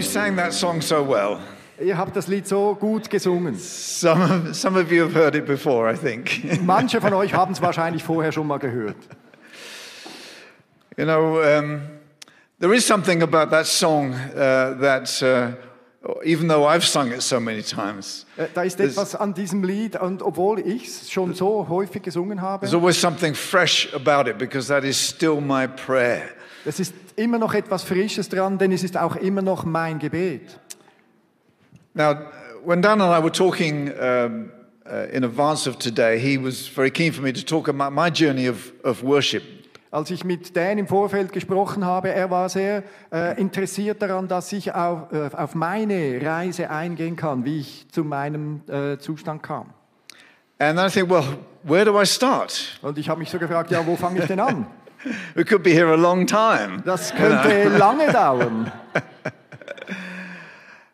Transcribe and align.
you 0.00 0.06
sang 0.06 0.34
that 0.36 0.54
song 0.54 0.80
so 0.80 1.02
well. 1.02 1.38
Ihr 1.78 1.96
habt 1.96 2.16
das 2.16 2.26
Lied 2.26 2.46
so 2.46 2.74
gut 2.74 3.10
gesungen. 3.10 3.54
Some 3.56 4.22
of, 4.22 4.56
some 4.56 4.78
of 4.78 4.90
you 4.90 5.02
have 5.02 5.14
heard 5.14 5.34
it 5.34 5.46
before, 5.46 5.90
I 5.90 5.94
think. 5.94 6.42
Manche 6.62 7.00
von 7.00 7.12
euch 7.12 7.34
haben 7.34 7.52
es 7.52 7.60
wahrscheinlich 7.60 8.02
vorher 8.02 8.32
schon 8.32 8.46
mal 8.46 8.58
gehört. 8.58 8.96
you 10.96 11.04
know, 11.04 11.40
um, 11.42 11.82
there 12.58 12.74
is 12.74 12.86
something 12.86 13.22
about 13.22 13.50
that 13.50 13.66
song 13.66 14.12
uh, 14.14 14.74
that, 14.80 15.22
uh, 15.22 15.52
even 16.24 16.48
though 16.48 16.66
I've 16.66 16.84
sung 16.84 17.12
it 17.12 17.22
so 17.22 17.38
many 17.38 17.62
times, 17.62 18.26
Äh, 18.38 18.46
Da 18.54 18.62
ist 18.62 18.80
etwas 18.80 19.14
an 19.14 19.34
diesem 19.34 19.62
Lied 19.62 20.00
und 20.00 20.22
obwohl 20.22 20.60
ich 20.60 20.86
es 20.86 21.10
schon 21.10 21.34
so 21.34 21.66
häufig 21.68 22.02
gesungen 22.02 22.40
habe, 22.40 22.66
there's 22.66 22.74
always 22.74 22.98
something 22.98 23.34
fresh 23.34 23.88
about 23.94 24.28
it 24.30 24.38
because 24.38 24.68
that 24.68 24.84
is 24.84 24.96
still 24.96 25.40
my 25.42 25.66
prayer. 25.66 26.30
Es 26.64 26.80
ist 26.80 26.94
immer 27.16 27.38
noch 27.38 27.54
etwas 27.54 27.82
Frisches 27.82 28.28
dran, 28.28 28.58
denn 28.58 28.72
es 28.72 28.82
ist 28.82 28.96
auch 28.96 29.16
immer 29.16 29.42
noch 29.42 29.64
mein 29.64 29.98
Gebet. 29.98 30.58
Now, 31.94 32.16
when 32.64 32.82
Dan 32.82 33.00
and 33.00 33.12
I 33.12 33.22
were 33.22 33.32
talking 33.32 33.90
um, 33.90 34.50
uh, 34.86 35.06
in 35.12 35.24
advance 35.24 35.68
of 35.68 35.78
today, 35.78 36.18
he 36.18 36.38
was 36.38 36.68
very 36.68 36.90
keen 36.90 37.12
for 37.12 37.22
me 37.22 37.32
to 37.32 37.42
talk 37.42 37.68
about 37.68 37.92
my 37.92 38.10
journey 38.10 38.48
of, 38.48 38.72
of 38.84 39.02
worship. 39.02 39.42
Als 39.92 40.08
ich 40.12 40.22
mit 40.22 40.56
Dan 40.56 40.78
im 40.78 40.86
Vorfeld 40.86 41.32
gesprochen 41.32 41.84
habe, 41.84 42.10
er 42.10 42.30
war 42.30 42.48
sehr 42.48 42.84
äh, 43.12 43.40
interessiert 43.40 44.00
daran, 44.00 44.28
dass 44.28 44.52
ich 44.52 44.72
auf, 44.72 45.12
äh, 45.12 45.30
auf 45.34 45.56
meine 45.56 46.20
Reise 46.22 46.70
eingehen 46.70 47.16
kann, 47.16 47.44
wie 47.44 47.58
ich 47.58 47.88
zu 47.90 48.04
meinem 48.04 48.60
äh, 48.68 48.98
Zustand 48.98 49.42
kam. 49.42 49.70
And 50.60 50.78
then 50.78 50.86
I 50.86 50.90
think, 50.90 51.10
well, 51.10 51.24
where 51.64 51.84
do 51.84 52.00
I 52.00 52.06
start? 52.06 52.78
Und 52.82 52.98
ich 52.98 53.08
habe 53.08 53.18
mich 53.18 53.30
so 53.30 53.38
gefragt, 53.38 53.72
ja, 53.72 53.84
wo 53.84 53.96
fange 53.96 54.20
ich 54.20 54.26
denn 54.26 54.38
an? 54.38 54.66
We 55.34 55.44
could 55.44 55.62
be 55.62 55.72
here 55.72 55.92
a 55.92 55.96
long 55.96 56.26
time. 56.26 56.82
Das 56.84 57.10
könnte 57.16 57.68
lange 57.78 58.12
dauern. 58.12 58.72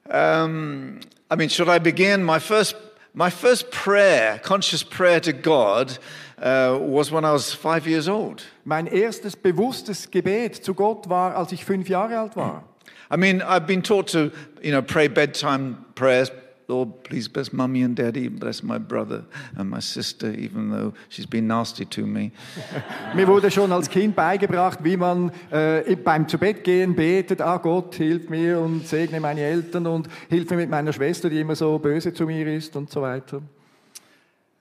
Um, 0.08 1.00
I 1.30 1.36
mean, 1.36 1.48
should 1.48 1.68
I 1.68 1.78
begin? 1.78 2.22
My 2.22 2.38
first, 2.38 2.76
my 3.12 3.30
first 3.30 3.70
prayer, 3.70 4.38
conscious 4.38 4.84
prayer 4.84 5.20
to 5.20 5.32
God, 5.32 5.98
uh, 6.38 6.78
was 6.80 7.10
when 7.10 7.24
I 7.24 7.32
was 7.32 7.52
five 7.52 7.86
years 7.86 8.08
old. 8.08 8.44
Mein 8.64 8.86
erstes 8.86 9.34
bewusstes 9.34 10.10
Gebet 10.10 10.62
zu 10.64 10.74
Gott 10.74 11.08
war, 11.08 11.34
als 11.34 11.52
ich 11.52 11.64
fünf 11.64 11.88
Jahre 11.88 12.18
alt 12.18 12.36
war. 12.36 12.62
I 13.10 13.16
mean, 13.16 13.42
I've 13.42 13.66
been 13.66 13.82
taught 13.82 14.08
to, 14.08 14.32
you 14.62 14.70
know, 14.72 14.82
pray 14.82 15.08
bedtime 15.08 15.84
prayers. 15.94 16.30
Lord, 16.68 17.04
please 17.04 17.28
bless 17.28 17.52
mummy 17.52 17.82
and 17.82 17.94
daddy, 17.94 18.28
bless 18.28 18.62
my 18.62 18.78
brother 18.78 19.24
and 19.56 19.70
my 19.70 19.80
sister, 19.80 20.32
even 20.32 20.70
though 20.70 20.94
she's 21.08 21.26
been 21.26 21.46
nasty 21.46 21.84
to 21.84 22.04
me. 22.04 22.32
Mir 23.14 23.28
wurde 23.28 23.52
schon 23.52 23.70
als 23.70 23.88
Kind 23.88 24.16
beigebracht, 24.16 24.80
wie 24.82 24.96
man 24.96 25.30
äh, 25.50 25.94
beim 25.94 26.26
Zubettgehen 26.26 26.96
betet, 26.96 27.40
ah 27.40 27.58
Gott, 27.58 27.94
hilf 27.94 28.28
mir 28.28 28.58
und 28.58 28.86
segne 28.86 29.20
meine 29.20 29.42
Eltern 29.42 29.86
und 29.86 30.08
hilf 30.28 30.50
mir 30.50 30.56
mit 30.56 30.70
meiner 30.70 30.92
Schwester, 30.92 31.30
die 31.30 31.40
immer 31.40 31.54
so 31.54 31.78
böse 31.78 32.12
zu 32.12 32.26
mir 32.26 32.46
ist 32.48 32.74
und 32.74 32.90
so 32.90 33.00
weiter. 33.00 33.42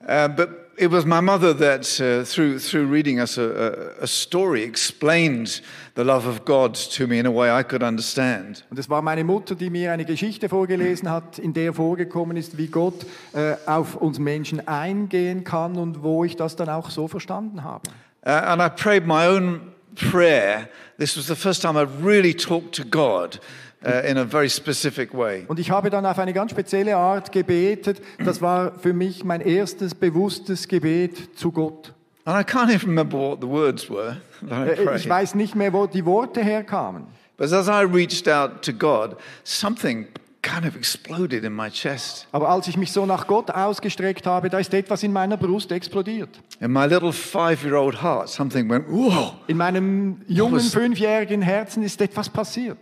Uh, 0.08 0.28
but 0.28 0.65
it 0.78 0.90
was 0.90 1.06
my 1.06 1.20
mother 1.20 1.54
that, 1.54 2.00
uh, 2.00 2.24
through, 2.24 2.58
through 2.58 2.86
reading 2.86 3.20
us 3.20 3.38
a, 3.38 3.96
a, 3.98 4.04
a 4.04 4.06
story, 4.06 4.62
explained 4.62 5.60
the 5.94 6.04
love 6.04 6.26
of 6.26 6.44
God 6.44 6.74
to 6.74 7.06
me 7.06 7.18
in 7.18 7.26
a 7.26 7.30
way 7.30 7.50
I 7.50 7.62
could 7.62 7.82
understand. 7.82 8.64
Und 8.70 8.78
es 8.78 8.88
war 8.88 9.02
meine 9.02 9.24
Mutter, 9.24 9.54
die 9.54 9.70
mir 9.70 9.92
eine 9.92 10.04
Geschichte 10.04 10.48
vorgelesen 10.48 11.10
hat, 11.10 11.38
in 11.38 11.54
der 11.54 11.72
vorgekommen 11.72 12.36
ist, 12.36 12.58
wie 12.58 12.66
Gott 12.66 13.06
äh, 13.32 13.56
auf 13.66 13.96
uns 13.96 14.18
Menschen 14.18 14.66
eingehen 14.68 15.44
kann 15.44 15.76
und 15.76 16.02
wo 16.02 16.24
ich 16.24 16.36
das 16.36 16.56
dann 16.56 16.68
auch 16.68 16.90
so 16.90 17.08
verstanden 17.08 17.64
habe. 17.64 17.88
Uh, 18.26 18.30
and 18.30 18.60
I 18.60 18.68
prayed 18.68 19.06
my 19.06 19.26
own 19.26 19.72
prayer. 19.94 20.68
This 20.98 21.16
was 21.16 21.26
the 21.26 21.36
first 21.36 21.62
time 21.62 21.76
I 21.76 21.86
really 22.02 22.34
talked 22.34 22.74
to 22.76 22.84
God 22.84 23.40
uh, 23.86 24.06
in 24.06 24.18
a 24.18 24.24
very 24.24 24.50
specific 24.50 25.14
way. 25.14 25.44
Und 25.48 25.58
ich 25.58 25.70
habe 25.70 25.90
dann 25.90 26.04
auf 26.04 26.18
eine 26.18 26.32
ganz 26.32 26.50
spezielle 26.50 26.96
Art 26.96 27.32
gebetet. 27.32 28.02
Das 28.24 28.42
war 28.42 28.72
für 28.78 28.92
mich 28.92 29.24
mein 29.24 29.40
erstes 29.40 29.94
bewusstes 29.94 30.68
Gebet 30.68 31.38
zu 31.38 31.52
Gott. 31.52 31.92
And 32.24 32.36
I 32.36 32.42
can't 32.42 32.70
even 32.70 32.88
remember 32.88 33.16
what 33.16 33.40
the 33.40 33.48
words 33.48 33.88
were 33.88 34.16
that 34.48 34.78
I 34.78 34.96
Ich 34.96 35.08
weiß 35.08 35.36
nicht 35.36 35.54
mehr, 35.54 35.72
wo 35.72 35.86
die 35.86 36.04
Worte 36.04 36.42
herkamen. 36.42 37.06
But 37.36 37.52
as 37.52 37.68
I 37.68 37.82
reached 37.82 38.28
out 38.28 38.62
to 38.62 38.72
God, 38.72 39.16
something 39.44 40.08
kind 40.42 40.64
of 40.64 40.76
exploded 40.76 41.44
in 41.44 41.52
my 41.52 41.68
chest. 41.70 42.26
Aber 42.32 42.48
als 42.48 42.68
ich 42.68 42.76
mich 42.76 42.92
so 42.92 43.04
nach 43.04 43.26
Gott 43.26 43.50
ausgestreckt 43.50 44.26
habe, 44.26 44.48
da 44.48 44.58
ist 44.58 44.72
etwas 44.72 45.02
in 45.02 45.12
meiner 45.12 45.36
Brust 45.36 45.70
explodiert. 45.72 46.30
In 46.60 46.72
my 46.72 46.86
little 46.86 47.12
five 47.12 47.64
year 47.64 47.74
old 47.74 48.02
heart, 48.02 48.28
something 48.28 48.68
went, 48.70 48.88
whoa. 48.88 49.34
In 49.48 49.56
meinem 49.56 50.22
jungen 50.28 50.60
fünfjährigen 50.60 51.42
Herzen 51.42 51.82
ist 51.82 52.00
etwas 52.00 52.28
passiert. 52.28 52.78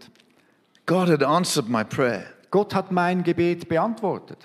God 0.86 1.08
had 1.08 1.22
answered 1.22 1.68
my 1.68 1.84
prayer. 1.84 2.26
Gott 2.50 2.74
hat 2.74 2.92
mein 2.92 3.22
Gebet 3.22 3.68
beantwortet. 3.68 4.38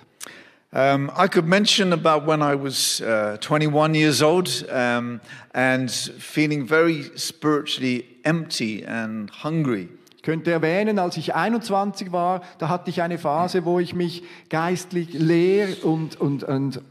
Um, 0.71 1.11
I 1.17 1.27
could 1.27 1.47
mention 1.47 1.93
about 1.93 2.27
when 2.27 2.43
I 2.43 2.53
was 2.53 3.01
uh, 3.01 3.37
21 3.41 3.95
years 3.95 4.21
old 4.21 4.47
um, 4.69 5.19
and 5.53 5.89
feeling 5.89 6.67
very 6.67 7.09
spiritually 7.15 8.05
empty 8.23 8.85
and 8.85 9.31
hungry. 9.43 9.89
Ich 10.15 10.23
könnte 10.23 10.51
erwähnen, 10.51 10.99
als 10.99 11.17
ich 11.17 11.33
21 11.33 12.11
war, 12.11 12.41
da 12.59 12.69
hatte 12.69 12.89
ich 12.91 13.01
eine 13.01 13.17
Phase, 13.17 13.65
wo 13.65 13.79
ich 13.79 13.95
mich 13.95 14.23
geistlich 14.49 15.13
leer 15.13 15.69
und, 15.83 16.19
und, 16.19 16.43
und 16.43 16.81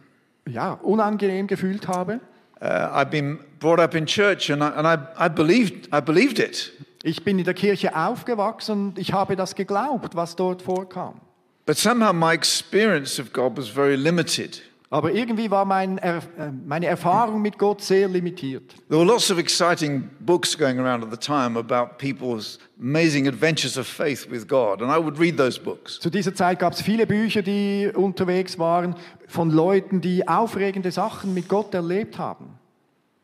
ja, 0.48 0.72
unangenehm 0.72 1.46
gefühlt 1.46 1.86
habe. 1.88 2.20
Uh, 2.60 2.64
I've 2.64 3.10
been 3.10 3.38
brought 3.60 3.78
up 3.78 3.94
in 3.94 4.06
church 4.06 4.50
and, 4.50 4.62
I, 4.62 4.70
and 4.76 4.86
I, 4.86 5.26
I, 5.26 5.28
believed, 5.28 5.88
I 5.92 6.00
believed 6.00 6.40
it. 6.40 6.72
Ich 7.02 7.22
bin 7.22 7.38
in 7.38 7.44
der 7.44 7.54
Kirche 7.54 7.94
aufgewachsen 7.94 8.88
und 8.88 8.98
ich 8.98 9.12
habe 9.12 9.36
das 9.36 9.54
geglaubt, 9.54 10.16
was 10.16 10.34
dort 10.36 10.62
vorkam. 10.62 11.20
But 11.66 11.76
somehow 11.76 12.12
my 12.12 12.32
experience 12.32 13.20
of 13.20 13.32
God 13.32 13.56
was 13.56 13.68
very 13.68 13.94
limited. 13.94 14.62
Aber 14.90 15.12
irgendwie 15.12 15.50
war 15.50 15.66
mein 15.66 15.98
äh, 15.98 16.20
meine 16.66 16.86
Erfahrung 16.86 17.42
mit 17.42 17.58
Gott 17.58 17.82
sehr 17.82 18.08
limitiert. 18.08 18.74
There 18.88 18.98
were 18.98 19.04
lots 19.04 19.30
of 19.30 19.38
exciting 19.38 20.08
books 20.20 20.56
going 20.56 20.78
around 20.78 21.04
at 21.04 21.10
the 21.10 21.18
time 21.18 21.58
about 21.58 21.98
people's 21.98 22.58
amazing 22.80 23.28
adventures 23.28 23.76
of 23.76 23.86
faith 23.86 24.26
with 24.30 24.48
God, 24.48 24.80
and 24.80 24.90
I 24.90 24.98
would 24.98 25.18
read 25.20 25.36
those 25.36 25.60
books. 25.60 26.00
Zu 26.00 26.08
dieser 26.08 26.34
Zeit 26.34 26.58
gab 26.58 26.72
es 26.72 26.80
viele 26.80 27.06
Bücher, 27.06 27.42
die 27.42 27.90
unterwegs 27.94 28.58
waren 28.58 28.96
von 29.26 29.50
Leuten, 29.50 30.00
die 30.00 30.26
aufregende 30.26 30.90
Sachen 30.90 31.34
mit 31.34 31.48
Gott 31.48 31.74
erlebt 31.74 32.18
haben. 32.18 32.58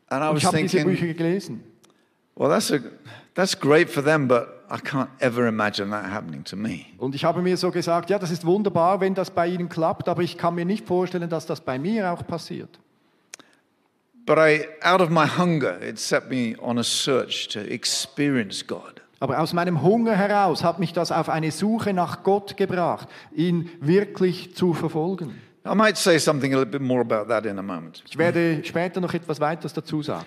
And 0.09 0.23
I 0.23 0.27
Und 0.27 0.35
was 0.35 0.43
ich 0.43 0.45
habe 0.45 0.61
diese 0.61 0.85
Bücher 0.85 1.13
gelesen. 1.13 1.63
Well, 2.35 2.49
that's, 2.49 2.71
a, 2.71 2.79
that's 3.33 3.55
great 3.59 3.89
for 3.89 4.03
them, 4.03 4.27
but 4.27 4.65
I 4.69 4.77
can't 4.77 5.09
ever 5.19 5.47
imagine 5.47 5.91
that 5.91 6.05
happening 6.05 6.43
to 6.45 6.55
me. 6.55 6.87
Und 6.97 7.15
ich 7.15 7.23
habe 7.23 7.41
mir 7.41 7.57
so 7.57 7.71
gesagt, 7.71 8.09
ja, 8.09 8.19
das 8.19 8.31
ist 8.31 8.45
wunderbar, 8.45 8.99
wenn 8.99 9.13
das 9.13 9.31
bei 9.31 9.47
Ihnen 9.47 9.69
klappt, 9.69 10.09
aber 10.09 10.23
ich 10.23 10.37
kann 10.37 10.55
mir 10.55 10.65
nicht 10.65 10.87
vorstellen, 10.87 11.29
dass 11.29 11.45
das 11.45 11.61
bei 11.61 11.77
mir 11.77 12.11
auch 12.11 12.25
passiert. 12.25 12.79
But 14.25 14.39
I, 14.39 14.65
out 14.81 15.01
of 15.01 15.09
my 15.11 15.27
hunger, 15.27 15.79
it 15.81 15.99
set 15.99 16.29
me 16.29 16.55
on 16.59 16.79
a 16.79 16.83
search 16.83 17.47
to 17.49 17.59
experience 17.59 18.65
God. 18.65 19.01
Aber 19.19 19.39
aus 19.39 19.53
meinem 19.53 19.81
Hunger 19.81 20.15
heraus 20.15 20.63
hat 20.63 20.79
mich 20.79 20.93
das 20.93 21.11
auf 21.11 21.29
eine 21.29 21.51
Suche 21.51 21.93
nach 21.93 22.23
Gott 22.23 22.57
gebracht, 22.57 23.07
ihn 23.33 23.69
wirklich 23.79 24.55
zu 24.55 24.73
verfolgen. 24.73 25.39
I 25.65 25.73
might 25.73 25.97
say 25.97 26.17
something 26.19 26.53
a 26.53 26.57
little 26.57 26.71
bit 26.71 26.81
more 26.81 27.01
about 27.01 27.29
that 27.29 27.45
in 27.45 27.57
a 27.57 27.61
moment. 27.61 28.03
Ich 28.09 28.17
werde 28.17 28.63
später 28.63 28.99
noch 28.99 29.13
etwas 29.13 29.39
weiteres 29.39 29.73
dazu 29.73 30.01
sagen. 30.01 30.25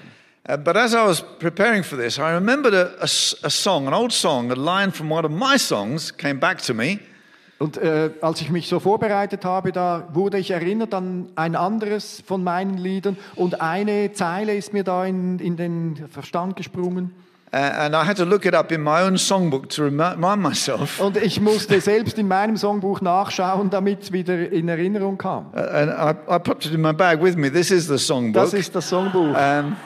Uh, 0.49 0.57
but 0.57 0.77
as 0.77 0.95
I 0.95 1.05
was 1.05 1.21
preparing 1.21 1.85
for 1.85 1.97
this, 1.99 2.19
I 2.19 2.33
remembered 2.33 2.73
a, 2.73 2.95
a 3.01 3.09
a 3.43 3.51
song, 3.51 3.87
an 3.87 3.93
old 3.93 4.13
song, 4.13 4.51
a 4.51 4.55
line 4.55 4.93
from 4.93 5.11
one 5.11 5.27
of 5.27 5.31
my 5.31 5.59
songs 5.59 6.11
came 6.11 6.39
back 6.39 6.63
to 6.63 6.75
me. 6.75 7.01
Und 7.59 7.77
äh, 7.77 8.11
als 8.21 8.41
ich 8.41 8.51
mich 8.51 8.69
so 8.69 8.79
vorbereitet 8.79 9.45
habe, 9.45 9.73
da 9.73 10.09
wurde 10.13 10.39
ich 10.39 10.53
erinnert 10.53 10.95
an 10.95 11.29
ein 11.35 11.57
anderes 11.57 12.23
von 12.25 12.45
meinen 12.45 12.79
Liedern 12.79 13.17
und 13.35 13.61
eine 13.61 14.13
Zeile 14.13 14.55
ist 14.55 14.73
mir 14.73 14.85
da 14.85 15.05
in, 15.05 15.41
in 15.41 15.57
den 15.57 16.09
Verstand 16.09 16.57
gesprungen. 16.57 17.13
Uh, 17.51 17.57
and 17.57 17.95
I 17.95 18.05
had 18.05 18.19
to 18.19 18.25
look 18.25 18.45
it 18.45 18.55
up 18.55 18.71
in 18.71 18.83
my 18.83 19.03
own 19.03 19.17
songbook 19.17 19.71
to 19.71 19.85
remi- 19.85 20.13
remind 20.13 20.43
myself. 20.43 21.01
Und 21.01 21.17
ich 21.17 21.41
musste 21.41 21.81
selbst 21.83 22.19
in 22.19 22.29
meinem 22.29 22.57
Songbuch 22.57 23.01
nachschauen, 23.01 23.71
damit 23.71 24.03
es 24.03 24.13
wieder 24.13 24.51
in 24.53 24.69
Erinnerung 24.69 25.19
kam. 25.19 25.47
Uh, 25.55 25.59
and 25.59 25.91
I, 25.91 26.11
I 26.31 26.39
popped 26.39 26.67
it 26.67 26.73
in 26.73 26.81
my 26.81 26.93
bag 26.93 27.23
with 27.23 27.37
me. 27.37 27.51
This 27.51 27.71
is 27.71 27.89
the 27.89 27.99
songbook. 27.99 28.45
Das 28.45 28.55
ist 28.55 28.75
das 28.75 28.89
Songbuch. 28.89 29.35
Um, 29.35 29.77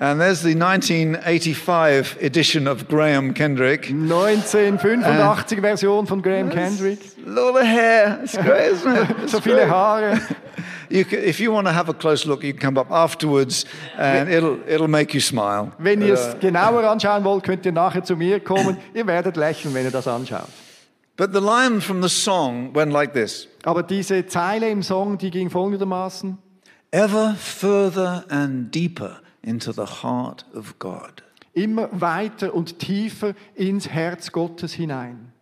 and 0.00 0.18
there's 0.20 0.42
the 0.42 0.54
1985 0.54 2.16
edition 2.22 2.66
of 2.66 2.88
Graham 2.88 3.34
Kendrick. 3.34 3.90
1985 3.90 5.60
Version 5.60 6.06
von 6.06 6.22
Graham 6.22 6.50
Kendrick. 6.50 6.98
Lot 7.26 7.56
of 7.56 7.66
hair. 7.66 8.20
It's 8.22 8.36
great, 8.36 8.72
isn't 8.72 8.96
it? 8.96 9.10
It's 9.22 9.32
So 9.32 9.40
viele. 9.40 9.66
Haare. 9.68 10.20
You 10.92 11.04
can, 11.04 11.20
if 11.20 11.38
you 11.38 11.52
want 11.52 11.68
to 11.68 11.72
have 11.72 11.88
a 11.88 11.94
close 11.94 12.26
look, 12.26 12.42
you 12.42 12.52
can 12.52 12.60
come 12.60 12.76
up 12.76 12.90
afterwards, 12.90 13.64
and 13.96 14.28
it'll 14.28 14.58
it'll 14.66 14.88
make 14.88 15.14
you 15.14 15.20
smile. 15.20 15.70
Wenn 15.78 16.02
ihr 16.02 16.14
Uh, 16.14 16.16
es 16.16 16.36
genauer 16.40 16.82
anschauen 16.90 17.22
wollt, 17.22 17.44
könnt 17.44 17.64
ihr 17.64 17.70
nachher 17.70 18.02
zu 18.02 18.16
mir 18.16 18.40
kommen. 18.40 18.76
Ihr 18.92 19.06
werdet 19.06 19.36
lächeln, 19.36 19.72
wenn 19.72 19.84
ihr 19.84 19.92
das 19.92 20.08
anschaut. 20.08 20.48
but 21.16 21.32
the 21.32 21.40
line 21.40 21.80
from 21.80 22.02
the 22.02 22.08
song 22.08 22.74
went 22.74 22.92
like 22.92 23.12
this: 23.12 23.46
Aber 23.62 23.84
diese 23.84 24.26
Zeile 24.26 24.68
im 24.68 24.82
Song, 24.82 25.16
die 25.16 25.30
ging 25.30 25.48
folgendermaßen. 25.48 26.36
Ever 26.90 27.36
further 27.38 28.24
and 28.28 28.74
deeper 28.74 29.20
into 29.42 29.72
the 29.72 30.02
heart 30.02 30.44
of 30.54 30.78
God. 30.78 31.22
Immer 31.52 31.88
weiter 31.92 32.54
und 32.54 32.78
tiefer 32.78 33.34
ins 33.54 33.88
Herz 33.88 34.30
Gottes 34.32 34.72
hinein. 34.74 35.32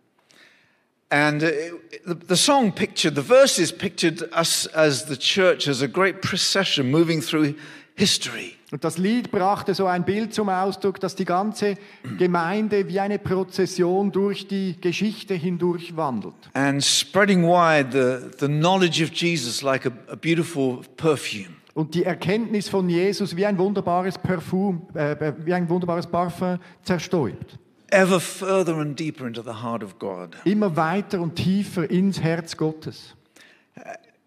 And 1.11 1.41
uh, 1.43 2.13
the 2.27 2.35
song 2.35 2.71
pictured, 2.71 3.15
the 3.15 3.23
verses 3.23 3.71
pictured 3.71 4.31
us 4.31 4.67
as 4.67 5.07
the 5.07 5.17
church 5.17 5.67
as 5.67 5.81
a 5.81 5.87
great 5.87 6.21
procession 6.21 6.91
moving 6.91 7.19
through 7.21 7.55
history. 7.95 8.55
Und 8.71 8.83
das 8.83 8.99
Lied 8.99 9.31
brachte 9.31 9.73
so 9.73 9.87
ein 9.87 10.05
Bild 10.05 10.35
zum 10.35 10.49
Ausdruck, 10.49 10.99
dass 10.99 11.15
die 11.15 11.25
ganze 11.25 11.75
Gemeinde 12.19 12.87
wie 12.87 12.99
eine 12.99 13.17
Prozession 13.17 14.11
durch 14.11 14.47
die 14.47 14.75
Geschichte 14.79 15.33
hindurch 15.33 15.95
wandelt. 15.97 16.35
and 16.53 16.83
spreading 16.83 17.43
wide 17.43 17.91
the, 17.91 18.29
the 18.39 18.47
knowledge 18.47 19.03
of 19.03 19.11
Jesus 19.11 19.63
like 19.63 19.87
a, 19.87 19.91
a 20.11 20.15
beautiful 20.15 20.81
perfume. 20.97 21.55
Und 21.79 21.95
die 21.95 22.03
Erkenntnis 22.03 22.67
von 22.67 22.89
Jesus 22.89 23.37
wie 23.37 23.45
ein 23.45 23.57
wunderbares 23.57 24.17
Parfum, 24.17 24.85
äh, 24.95 25.31
wie 25.45 25.53
ein 25.53 25.69
wunderbares 25.69 26.05
Parfum 26.05 26.59
zerstäubt. 26.83 27.57
Ever 27.89 28.19
further 28.19 28.75
and 28.75 28.99
deeper 28.99 29.25
into 29.25 29.41
the 29.41 29.63
heart 29.63 29.81
of 29.81 29.97
God. 29.97 30.35
Immer 30.43 30.75
weiter 30.75 31.21
und 31.21 31.35
tiefer 31.35 31.89
ins 31.89 32.21
Herz 32.21 32.57
Gottes. 32.57 33.15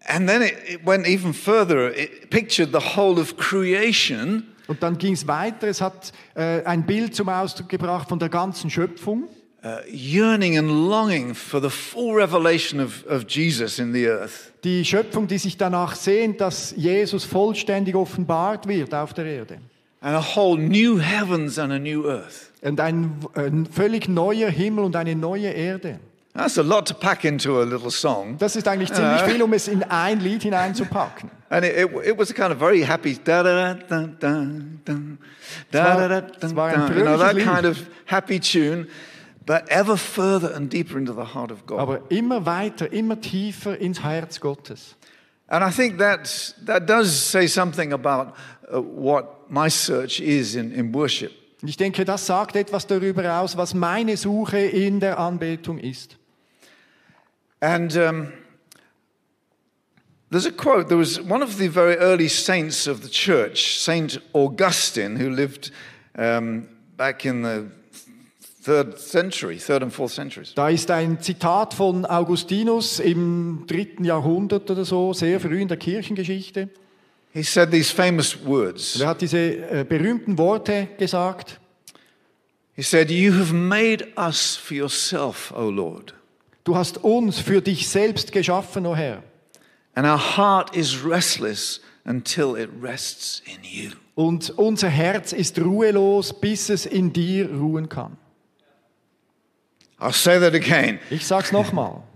And 0.07 0.27
then 0.27 0.41
it, 0.41 0.55
it 0.67 0.83
went 0.83 1.07
even 1.07 1.31
further. 1.31 1.95
It 1.95 2.31
pictured 2.31 2.71
the 2.71 2.97
whole 2.97 3.21
of 3.21 3.37
creation 3.37 4.47
Und 4.65 4.81
dann 4.81 4.97
ging 4.97 5.13
es 5.13 5.27
weiter. 5.27 5.67
Es 5.67 5.79
hat 5.79 6.11
äh, 6.33 6.63
ein 6.63 6.87
Bild 6.87 7.13
zum 7.13 7.29
Ausdruck 7.29 7.69
gebracht 7.69 8.09
von 8.09 8.17
der 8.17 8.29
ganzen 8.29 8.71
Schöpfung. 8.71 9.27
Uh. 9.63 9.79
Die 14.63 14.85
Schöpfung, 14.85 15.27
die 15.27 15.37
sich 15.37 15.57
danach 15.57 15.95
sehnt, 15.95 16.41
dass 16.41 16.73
Jesus 16.75 17.23
vollständig 17.23 17.95
offenbart 17.95 18.67
wird 18.67 18.93
auf 18.93 19.13
der 19.13 19.25
Erde. 19.25 19.59
And 20.01 20.17
a 20.17 20.21
whole 20.35 20.59
new 20.59 20.99
heavens 20.99 21.57
and 21.57 21.71
a 21.71 21.79
new 21.79 22.05
earth. 22.05 22.51
Und 22.61 22.79
ein, 22.81 23.19
ein 23.35 23.65
völlig 23.65 24.09
neuer 24.09 24.49
Himmel 24.49 24.83
und 24.83 24.97
eine 24.97 25.15
neue 25.15 25.49
Erde. 25.49 25.99
That's 26.35 26.57
a 26.57 26.63
lot 26.63 26.87
to 26.87 26.95
pack 26.95 27.25
into 27.25 27.61
a 27.61 27.63
little 27.63 27.91
song. 27.91 28.37
Das 28.39 28.55
ist 28.55 28.67
eigentlich 28.67 28.91
ziemlich 28.91 29.21
viel, 29.21 29.41
um 29.43 29.53
es 29.53 29.67
in 29.67 29.83
ein 29.83 30.19
Lied 30.19 30.41
hineinzupacken. 30.41 31.29
And 31.49 31.63
it, 31.63 31.77
it, 31.77 32.07
it 32.07 32.17
was 32.17 32.31
a 32.31 32.33
kind 32.33 32.51
of 32.51 32.57
very 32.57 32.81
happy 32.81 33.19
da 33.23 33.43
da 33.43 33.75
da 33.75 33.83
da 33.87 34.07
da 34.19 34.47
da 35.71 36.07
da 36.07 36.07
da 36.07 36.27
es 36.41 36.55
war 36.55 36.69
ein 36.69 36.87
da 36.87 36.95
you 36.95 37.03
know 37.03 37.17
that 37.17 37.33
fröhliches 37.33 37.53
kind 37.53 37.65
of 37.67 37.77
happy 38.05 38.39
tune, 38.39 38.87
but 39.45 39.67
ever 39.69 39.97
further 39.97 40.51
and 40.53 40.69
deeper 40.69 40.97
into 40.97 41.13
the 41.13 41.25
heart 41.33 41.51
of 41.51 41.65
God. 41.65 41.79
Aber 41.79 42.01
immer 42.09 42.45
weiter, 42.45 42.85
immer 42.91 43.19
tiefer 43.19 43.75
ins 43.75 44.03
Herz 44.03 44.39
Gottes. 44.39 44.95
And 45.47 45.63
I 45.63 45.71
think 45.71 45.97
that 45.99 46.55
that 46.65 46.87
does 46.87 47.11
say 47.11 47.47
something 47.47 47.93
about 47.93 48.35
uh, 48.73 48.81
what 48.81 49.51
my 49.51 49.67
search 49.69 50.19
is 50.19 50.55
in, 50.55 50.71
in 50.71 50.93
worship. 50.93 51.31
Ich 51.65 51.77
denke, 51.77 52.03
das 52.03 52.25
sagt 52.25 52.55
etwas 52.55 52.87
darüber 52.87 53.39
aus, 53.39 53.55
was 53.55 53.73
meine 53.73 54.17
Suche 54.17 54.59
in 54.59 54.99
der 54.99 55.17
Anbetung 55.17 55.77
ist. 55.77 56.17
And 57.61 57.95
um, 57.95 58.33
there's 60.29 60.45
a 60.45 60.51
quote. 60.51 60.89
There 60.89 60.97
was 60.97 61.21
one 61.21 61.41
of 61.41 61.57
the 61.57 61.69
very 61.69 61.95
early 61.95 62.27
saints 62.27 62.87
of 62.87 63.01
the 63.01 63.09
church, 63.09 63.79
Saint 63.79 64.19
Augustine, 64.33 65.15
who 65.15 65.29
lived 65.29 65.71
um, 66.17 66.67
back 66.97 67.25
in 67.25 67.43
the 67.43 67.71
third 68.63 68.97
century, 68.97 69.57
third 69.57 69.83
and 69.83 69.91
fourth 69.93 70.13
centuries. 70.13 70.53
Da 70.55 70.69
ist 70.69 70.89
ein 70.89 71.19
Zitat 71.21 71.73
von 71.73 72.05
Augustinus 72.05 72.99
im 72.99 73.65
dritten 73.67 74.05
Jahrhundert 74.05 74.69
oder 74.71 74.85
so, 74.85 75.13
sehr 75.13 75.39
früh 75.39 75.61
in 75.61 75.67
der 75.67 75.77
Kirchengeschichte. 75.77 76.69
He 77.33 77.43
said 77.43 77.71
these 77.71 77.93
famous 77.93 78.37
words. 78.45 78.95
Und 78.95 79.01
er 79.01 79.07
hat 79.07 79.21
diese 79.21 79.37
äh, 79.39 79.85
berühmten 79.87 80.37
Worte 80.37 80.87
gesagt. 80.97 81.59
He 82.75 82.81
said, 82.81 83.11
You 83.11 83.33
have 83.33 83.53
made 83.53 84.07
us 84.17 84.55
for 84.55 84.75
yourself, 84.77 85.51
O 85.55 85.69
Lord, 85.69 86.13
Du 86.63 86.75
hast 86.75 87.03
uns 87.03 87.39
für 87.39 87.61
dich 87.61 87.89
selbst 87.89 88.31
geschaffen, 88.31 88.85
o 88.85 88.95
Herr. 88.95 89.23
and 89.95 90.07
our 90.07 90.17
heart 90.17 90.75
is 90.75 91.03
restless 91.03 91.81
until 92.05 92.55
it 92.55 92.69
rests 92.81 93.41
in 93.45 93.63
you. 93.63 93.91
Und 94.15 94.51
unser 94.51 94.89
Herz 94.89 95.33
ist 95.33 95.59
ruhelos, 95.59 96.39
bis 96.39 96.69
es 96.69 96.85
in 96.85 97.11
dir 97.11 97.49
ruhen 97.51 97.89
kann. 97.89 98.17
I'll 99.99 100.11
say 100.11 100.39
that 100.39 100.53
again. 100.53 100.99
Ich 101.09 101.25
sag's 101.25 101.51
nochmal. 101.51 102.03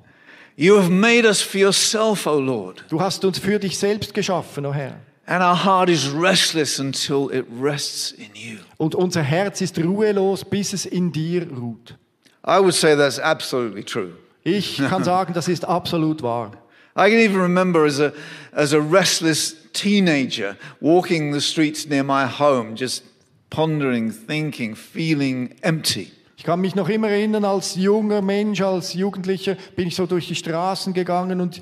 You 0.59 0.77
have 0.77 0.89
made 0.89 1.23
us 1.23 1.39
for 1.39 1.59
yourself, 1.59 2.25
O 2.25 2.39
Lord, 2.39 2.83
Du 2.89 2.99
hast 2.99 3.23
uns 3.23 3.37
für 3.37 3.59
dich 3.59 3.77
selbst 3.77 4.15
geschaffen, 4.15 4.65
o 4.65 4.71
Herr. 4.73 4.99
and 5.27 5.43
our 5.43 5.53
heart 5.55 5.87
is 5.87 6.09
restless 6.09 6.79
until 6.79 7.29
it 7.29 7.45
rests 7.51 8.11
in 8.13 8.29
you. 8.33 8.57
Und 8.79 8.95
unser 8.95 9.21
Herz 9.21 9.61
ist 9.61 9.77
ruhelos, 9.77 10.43
bis 10.43 10.73
es 10.73 10.87
in 10.87 11.11
dir 11.11 11.47
ruht. 11.51 11.95
I 12.43 12.59
would 12.59 12.73
say 12.73 12.95
that's 12.95 13.19
absolutely 13.19 13.83
true. 13.83 14.13
Ich 14.43 14.77
kann 14.89 15.03
sagen, 15.03 15.33
das 15.33 15.47
ist 15.47 15.63
absolut 15.63 16.23
wahr. 16.23 16.53
I 16.95 17.09
can 17.11 17.19
even 17.19 17.39
remember 17.39 17.85
as 17.85 17.99
a, 17.99 18.11
as 18.51 18.73
a 18.73 18.79
restless 18.79 19.55
teenager 19.73 20.57
walking 20.81 21.31
the 21.33 21.41
streets 21.41 21.85
near 21.85 22.03
my 22.03 22.25
home, 22.25 22.75
just 22.75 23.03
pondering, 23.51 24.09
thinking, 24.11 24.73
feeling 24.75 25.53
empty. 25.61 26.11
Ich 26.47 26.49
kann 26.49 26.61
mich 26.61 26.75
noch 26.75 26.87
immer 26.87 27.09
erinnern, 27.09 27.43
als 27.43 27.75
junger 27.75 28.21
Mensch, 28.21 28.61
als 28.61 28.93
Jugendlicher 28.93 29.57
bin 29.75 29.89
ich 29.89 29.97
so 29.97 30.05
durch 30.05 30.29
die 30.29 30.35
Straßen 30.35 30.93
gegangen 30.93 31.41
und 31.41 31.59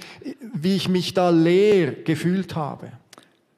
wie 0.53 0.75
ich 0.75 0.89
mich 0.89 1.15
da 1.15 1.31
leer 1.31 1.91
gefühlt 2.03 2.55
habe. 2.55 2.91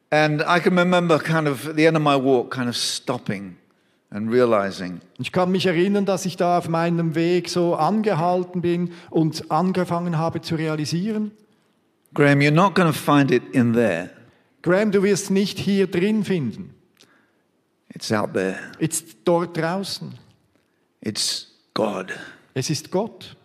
And 0.09 0.39
I 0.39 0.62
can 0.62 0.79
remember 0.79 1.19
kind 1.19 1.50
of 1.50 1.68
at 1.68 1.75
the 1.75 1.83
end 1.83 1.97
of 1.97 2.01
my 2.01 2.15
walk, 2.15 2.51
kind 2.51 2.69
of 2.69 2.77
stopping 2.77 3.57
and 4.09 4.31
realizing 4.31 5.01
Ich 5.19 5.33
kann 5.33 5.51
mich 5.51 5.65
erinnern, 5.65 6.06
dass 6.06 6.25
ich 6.25 6.38
da 6.38 6.59
auf 6.59 6.69
meinem 6.69 7.13
Weg 7.13 7.50
so 7.50 7.75
angehalten 7.75 8.62
bin 8.62 8.94
und 9.09 9.51
angefangen 9.51 10.18
habe 10.18 10.39
zu 10.39 10.56
realisieren, 10.56 11.31
Graham, 12.13 12.39
you're 12.39 12.51
not 12.51 12.74
going 12.74 12.88
to 12.88 12.97
find 12.97 13.31
it 13.31 13.44
in 13.51 13.74
there, 13.74 14.12
Graham, 14.62 14.94
du 14.94 15.03
wirst 15.03 15.29
nicht 15.29 15.59
hier 15.59 15.88
drin 15.88 16.24
finden, 16.24 16.74
it's 17.94 18.13
out 18.13 18.31
there. 18.33 18.56
jetzt 18.79 19.18
dort 19.25 19.57
draußen. 19.57 20.25
It's 21.02 21.48
God. 21.74 22.12
Es 22.54 22.70
ist 22.70 22.92
Gott. 22.92 23.36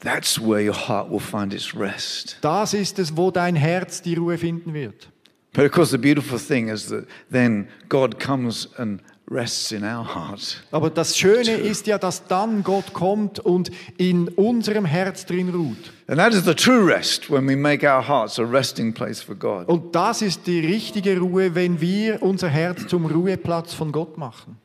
That's 0.00 0.40
where 0.40 0.60
your 0.60 0.74
heart 0.74 1.10
will 1.10 1.20
find 1.20 1.54
its 1.54 1.76
rest. 1.76 2.38
Das 2.40 2.74
ist 2.74 2.98
es, 2.98 3.16
wo 3.16 3.30
dein 3.30 3.54
Herz 3.54 4.02
die 4.02 4.14
Ruhe 4.14 4.36
finden 4.36 4.74
wird. 4.74 5.08
But 5.52 5.66
of 5.66 5.72
course, 5.72 5.90
the 5.90 5.98
beautiful 5.98 6.38
thing 6.38 6.68
is 6.68 6.88
that 6.88 7.04
then 7.30 7.68
God 7.88 8.18
comes 8.18 8.68
and 8.78 9.00
rests 9.30 9.70
in 9.70 9.84
our 9.84 10.02
heart. 10.02 10.62
Aber 10.70 10.90
das 10.90 11.16
Schöne 11.16 11.52
ist 11.52 11.86
ja, 11.86 11.98
dass 11.98 12.26
dann 12.26 12.62
Gott 12.62 12.92
kommt 12.92 13.38
und 13.38 13.70
in 13.96 14.28
unserem 14.28 14.84
Herz 14.84 15.26
drin 15.26 15.50
ruht. 15.50 15.92
And 16.06 16.18
that 16.18 16.32
is 16.32 16.44
the 16.44 16.54
true 16.54 16.84
rest 16.84 17.30
when 17.30 17.46
we 17.46 17.54
make 17.54 17.86
our 17.86 18.06
hearts 18.06 18.38
a 18.38 18.44
resting 18.44 18.92
place 18.92 19.22
for 19.22 19.34
God. 19.34 19.68
Und 19.68 19.94
das 19.94 20.22
ist 20.22 20.46
die 20.46 20.60
richtige 20.60 21.18
Ruhe, 21.18 21.54
wenn 21.54 21.80
wir 21.80 22.22
unser 22.22 22.48
Herz 22.48 22.86
zum 22.88 23.06
Ruheplatz 23.06 23.74
von 23.74 23.92
Gott 23.92 24.18
machen. 24.18 24.56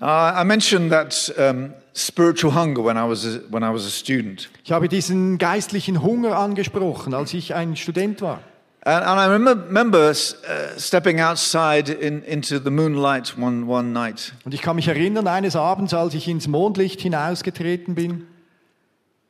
Uh, 0.00 0.32
I 0.34 0.44
mentioned 0.44 0.90
that 0.92 1.30
um, 1.36 1.74
spiritual 1.92 2.52
hunger 2.52 2.82
when 2.82 2.96
I, 2.96 3.04
was 3.04 3.26
a, 3.26 3.40
when 3.50 3.62
I 3.62 3.70
was 3.70 3.84
a 3.84 3.90
student. 3.90 4.48
Ich 4.64 4.72
habe 4.72 4.88
diesen 4.88 5.36
geistlichen 5.36 6.02
Hunger 6.02 6.38
angesprochen, 6.38 7.12
als 7.12 7.34
ich 7.34 7.54
ein 7.54 7.76
Student 7.76 8.22
war. 8.22 8.40
And, 8.82 9.04
and 9.04 9.20
I 9.20 9.26
remember, 9.26 10.10
uh, 10.10 10.78
stepping 10.78 11.20
outside 11.20 11.90
in, 11.90 12.22
into 12.22 12.58
the 12.58 12.70
moonlight 12.70 13.36
one, 13.36 13.66
one 13.66 13.92
night. 13.92 14.32
Und 14.46 14.54
ich 14.54 14.62
kann 14.62 14.76
mich 14.76 14.88
erinnern, 14.88 15.26
eines 15.26 15.54
Abends, 15.54 15.92
als 15.92 16.14
ich 16.14 16.26
ins 16.28 16.48
Mondlicht 16.48 17.02
hinausgetreten 17.02 17.94
bin, 17.94 18.26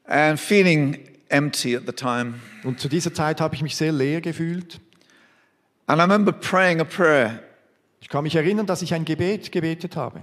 and 0.05 0.39
feeling 0.39 1.01
empty 1.31 1.77
at 1.77 1.83
the 1.85 1.93
time. 1.93 2.35
und 2.63 2.79
zu 2.79 2.89
dieser 2.89 3.13
Zeit 3.13 3.41
habe 3.41 3.57
ich 3.57 3.63
mich 3.63 3.75
sehr 3.75 3.91
leer 3.91 4.21
gefühlt. 4.21 4.79
And 5.89 5.99
I 5.99 6.03
remember 6.03 6.31
praying 6.31 6.81
a 6.81 6.85
prayer. 6.85 7.41
Ich 8.01 8.09
kann 8.09 8.23
mich 8.23 8.37
erinnern, 8.37 8.67
dass 8.67 8.83
ich 8.83 8.95
ein 8.95 9.05
Gebet 9.05 9.51
gebetet 9.51 9.97
habe. 9.97 10.21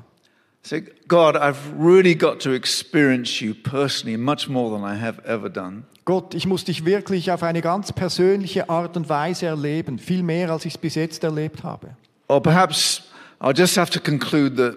Say, 0.67 0.83
God, 1.07 1.37
I've 1.37 1.79
really 1.79 2.13
got 2.13 2.41
to 2.41 2.51
experience 2.51 3.41
you 3.41 3.53
personally 3.53 4.17
much 4.17 4.49
more 4.49 4.69
than 4.69 4.83
I 4.83 4.99
have 4.99 5.21
ever 5.25 5.47
done. 5.47 5.83
Gott, 6.03 6.33
ich 6.33 6.45
muss 6.45 6.65
dich 6.65 6.83
wirklich 6.83 7.31
auf 7.31 7.41
eine 7.41 7.61
ganz 7.61 7.93
persönliche 7.93 8.69
Art 8.69 8.97
und 8.97 9.07
Weise 9.07 9.45
erleben, 9.45 9.97
viel 9.97 10.23
mehr, 10.23 10.51
als 10.51 10.65
ich 10.65 10.75
es 10.75 10.77
bis 10.77 10.95
jetzt 10.95 11.23
erlebt 11.23 11.63
habe. 11.63 11.95
Or 12.27 12.43
perhaps 12.43 13.03
I'll 13.39 13.57
just 13.57 13.77
have 13.77 13.89
to 13.91 14.01
conclude 14.01 14.57
that 14.57 14.75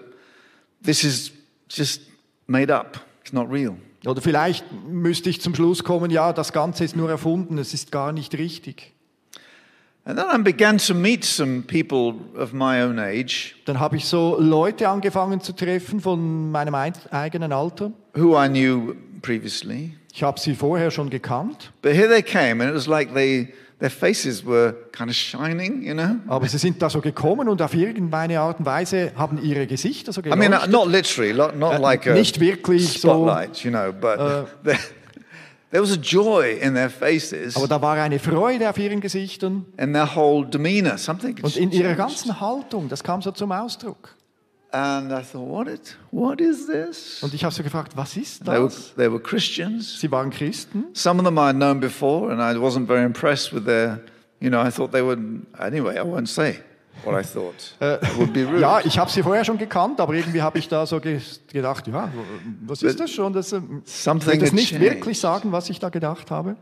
this 0.81 1.03
is 1.03 1.33
just 1.69 2.03
made 2.47 2.73
up. 2.73 3.01
It's 3.19 3.33
not 3.33 3.51
real. 3.51 3.75
Oder 4.05 4.21
vielleicht 4.21 4.63
müsste 4.87 5.29
ich 5.29 5.41
zum 5.41 5.53
Schluss 5.53 5.83
kommen, 5.83 6.09
ja, 6.09 6.31
das 6.31 6.53
Ganze 6.53 6.85
ist 6.85 6.95
nur 6.95 7.09
erfunden, 7.09 7.57
es 7.57 7.73
ist 7.73 7.91
gar 7.91 8.13
nicht 8.13 8.33
richtig. 8.37 8.93
And 10.03 10.17
then 10.17 10.25
I 10.33 10.37
began 10.41 10.77
to 10.79 10.95
meet 10.95 11.23
some 11.23 11.61
people 11.67 12.15
of 12.35 12.53
my 12.53 12.81
own 12.81 12.97
age 12.97 13.55
Dann 13.65 13.79
habe 13.79 13.97
ich 13.97 14.05
so 14.05 14.35
Leute 14.39 14.89
angefangen 14.89 15.41
zu 15.41 15.53
treffen 15.53 15.99
von 15.99 16.49
meinem 16.51 16.73
ein- 16.73 16.93
eigenen 17.11 17.51
Alter. 17.53 17.91
who 18.15 18.35
I 18.35 18.47
knew 18.49 18.95
previously. 19.21 19.93
Ich 20.13 20.23
habe 20.23 20.39
sie 20.39 20.55
vorher 20.55 20.89
schon 20.91 21.09
gekannt. 21.09 21.71
But 21.83 21.93
here 21.93 22.09
they 22.09 22.23
came, 22.23 22.61
and 22.63 22.71
it 22.71 22.75
was 22.75 22.87
like 22.87 23.13
they, 23.13 23.53
their 23.79 23.91
faces 23.91 24.43
were 24.45 24.73
kind 24.91 25.09
of 25.09 25.15
shining, 25.15 25.83
you 25.83 25.93
know. 25.93 26.15
Aber 26.27 26.47
sie 26.47 26.57
sind 26.57 26.81
da 26.81 26.89
so 26.89 26.99
gekommen 26.99 27.47
und 27.47 27.61
auf 27.61 27.73
irgendeine 27.75 28.39
Art 28.39 28.59
und 28.59 28.65
Weise 28.65 29.11
haben 29.15 29.41
ihre 29.41 29.67
Gesichter 29.67 30.11
so 30.11 30.21
I 30.21 30.29
mean, 30.29 30.39
uh, 30.51 30.57
geleuchtet. 30.65 30.71
not 30.71 30.87
literally, 30.89 31.33
not, 31.33 31.55
not 31.57 31.79
like 31.79 32.07
a 32.07 32.13
nicht 32.13 32.39
wirklich 32.39 32.99
so, 32.99 33.09
spotlight, 33.09 33.63
you 33.63 33.69
know, 33.71 33.93
but 33.93 34.17
there, 34.63 34.79
there 35.71 35.81
was 35.81 35.91
a 35.91 35.97
joy 35.97 36.57
in 36.61 36.73
their 36.73 36.89
faces 36.89 37.55
aber 37.55 37.67
da 37.67 37.81
war 37.81 37.97
eine 37.97 38.19
Freude 38.19 38.69
auf 38.69 38.77
ihren 38.77 39.01
Gesichtern 39.01 39.65
and 39.77 39.93
their 39.93 40.15
whole 40.15 40.45
demeanor. 40.45 40.97
Something 40.97 41.37
und 41.41 41.55
in 41.57 41.71
ihrer 41.71 41.95
ganzen 41.95 42.39
Haltung, 42.39 42.89
das 42.89 43.03
kam 43.03 43.21
so 43.21 43.31
zum 43.31 43.51
Ausdruck. 43.51 44.15
And 44.73 45.11
I 45.11 45.21
thought, 45.21 45.49
what, 45.49 45.67
it, 45.67 45.97
what 46.11 46.39
is 46.39 46.67
this? 46.67 47.21
Und 47.21 47.33
ich 47.33 47.43
habe 47.43 47.53
so 47.53 47.61
gefragt, 47.61 47.97
was 47.97 48.15
ist 48.15 48.45
They 48.45 48.53
were, 48.53 48.71
they 48.95 49.11
were 49.11 49.19
Christians. 49.19 49.99
Sie 49.99 50.09
waren 50.09 50.29
Christen. 50.29 50.85
Some 50.93 51.19
of 51.19 51.25
them 51.25 51.37
I 51.37 51.47
had 51.47 51.57
known 51.57 51.81
before, 51.81 52.31
and 52.31 52.41
I 52.41 52.57
wasn't 52.57 52.87
very 52.87 53.03
impressed 53.03 53.51
with 53.51 53.65
their, 53.65 53.99
you 54.39 54.49
know, 54.49 54.61
I 54.61 54.71
thought 54.71 54.93
they 54.93 55.01
would, 55.01 55.45
anyway, 55.59 55.97
I 55.97 56.03
won't 56.03 56.29
say 56.29 56.61
what 57.03 57.19
I 57.19 57.27
thought. 57.27 57.75
It 57.79 58.17
would 58.17 58.33
be 58.33 58.43
rude. 58.45 58.59
Ja, 58.59 58.79
ich 58.83 58.97
habe 58.99 59.09
sie 59.09 59.23
vorher 59.23 59.43
schon 59.45 59.57
gekannt, 59.57 59.99
aber 59.99 60.13
irgendwie 60.13 60.41
habe 60.41 60.59
ich 60.59 60.67
da 60.67 60.85
so 60.85 60.99
ge 60.99 61.19
gedacht, 61.51 61.87
ja, 61.87 62.11
was 62.65 62.83
ist 62.83 62.99
das 62.99 63.11
schon? 63.11 63.33
Das, 63.33 63.51
ähm, 63.53 63.81
ich 63.85 63.91
Something 63.91 64.33
will 64.33 64.39
das 64.39 64.51
nicht 64.51 64.69
changed. 64.71 64.81
wirklich 64.83 65.19
sagen, 65.19 65.51
was 65.51 65.69
ich 65.69 65.79
da 65.79 65.89
gedacht 65.89 66.29
habe. 66.31 66.55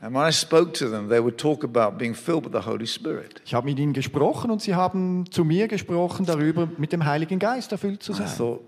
And 0.00 0.14
when 0.16 0.28
I 0.28 0.32
spoke 0.32 0.72
to 0.72 0.88
them, 0.88 1.08
they 1.08 1.22
would 1.22 1.38
talk 1.38 1.62
about 1.62 1.96
being 1.96 2.12
filled 2.14 2.44
with 2.44 2.52
the 2.60 2.68
Holy 2.68 2.86
Spirit. 2.88 3.40
Ich 3.44 3.54
habe 3.54 3.66
mit 3.66 3.78
ihnen 3.78 3.92
gesprochen 3.92 4.50
und 4.50 4.60
sie 4.60 4.74
haben 4.74 5.24
zu 5.30 5.44
mir 5.44 5.68
gesprochen 5.68 6.26
darüber, 6.26 6.68
mit 6.76 6.92
dem 6.92 7.04
Heiligen 7.04 7.38
Geist 7.38 7.70
erfüllt 7.70 8.02
zu 8.02 8.10
I 8.10 8.16
sein. 8.16 8.26
thought, 8.36 8.60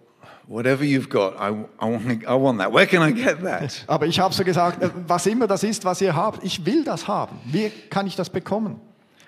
whatever 0.46 0.84
you've 0.84 1.08
got, 1.08 1.34
I, 1.34 1.48
I, 1.80 1.90
want, 1.90 2.22
I 2.22 2.26
want 2.40 2.60
that. 2.60 2.72
Where 2.72 2.86
can 2.86 3.02
I 3.08 3.12
get 3.12 3.42
that? 3.42 3.82
Aber 3.88 4.06
ich 4.06 4.20
habe 4.20 4.32
so 4.32 4.44
gesagt, 4.44 4.80
äh, 4.80 4.90
was 5.08 5.26
immer 5.26 5.48
das 5.48 5.64
ist, 5.64 5.84
was 5.84 6.00
ihr 6.00 6.14
habt, 6.14 6.44
ich 6.44 6.64
will 6.64 6.84
das 6.84 7.08
haben. 7.08 7.36
Wie 7.46 7.68
kann 7.90 8.06
ich 8.06 8.14
das 8.14 8.30
bekommen? 8.30 8.80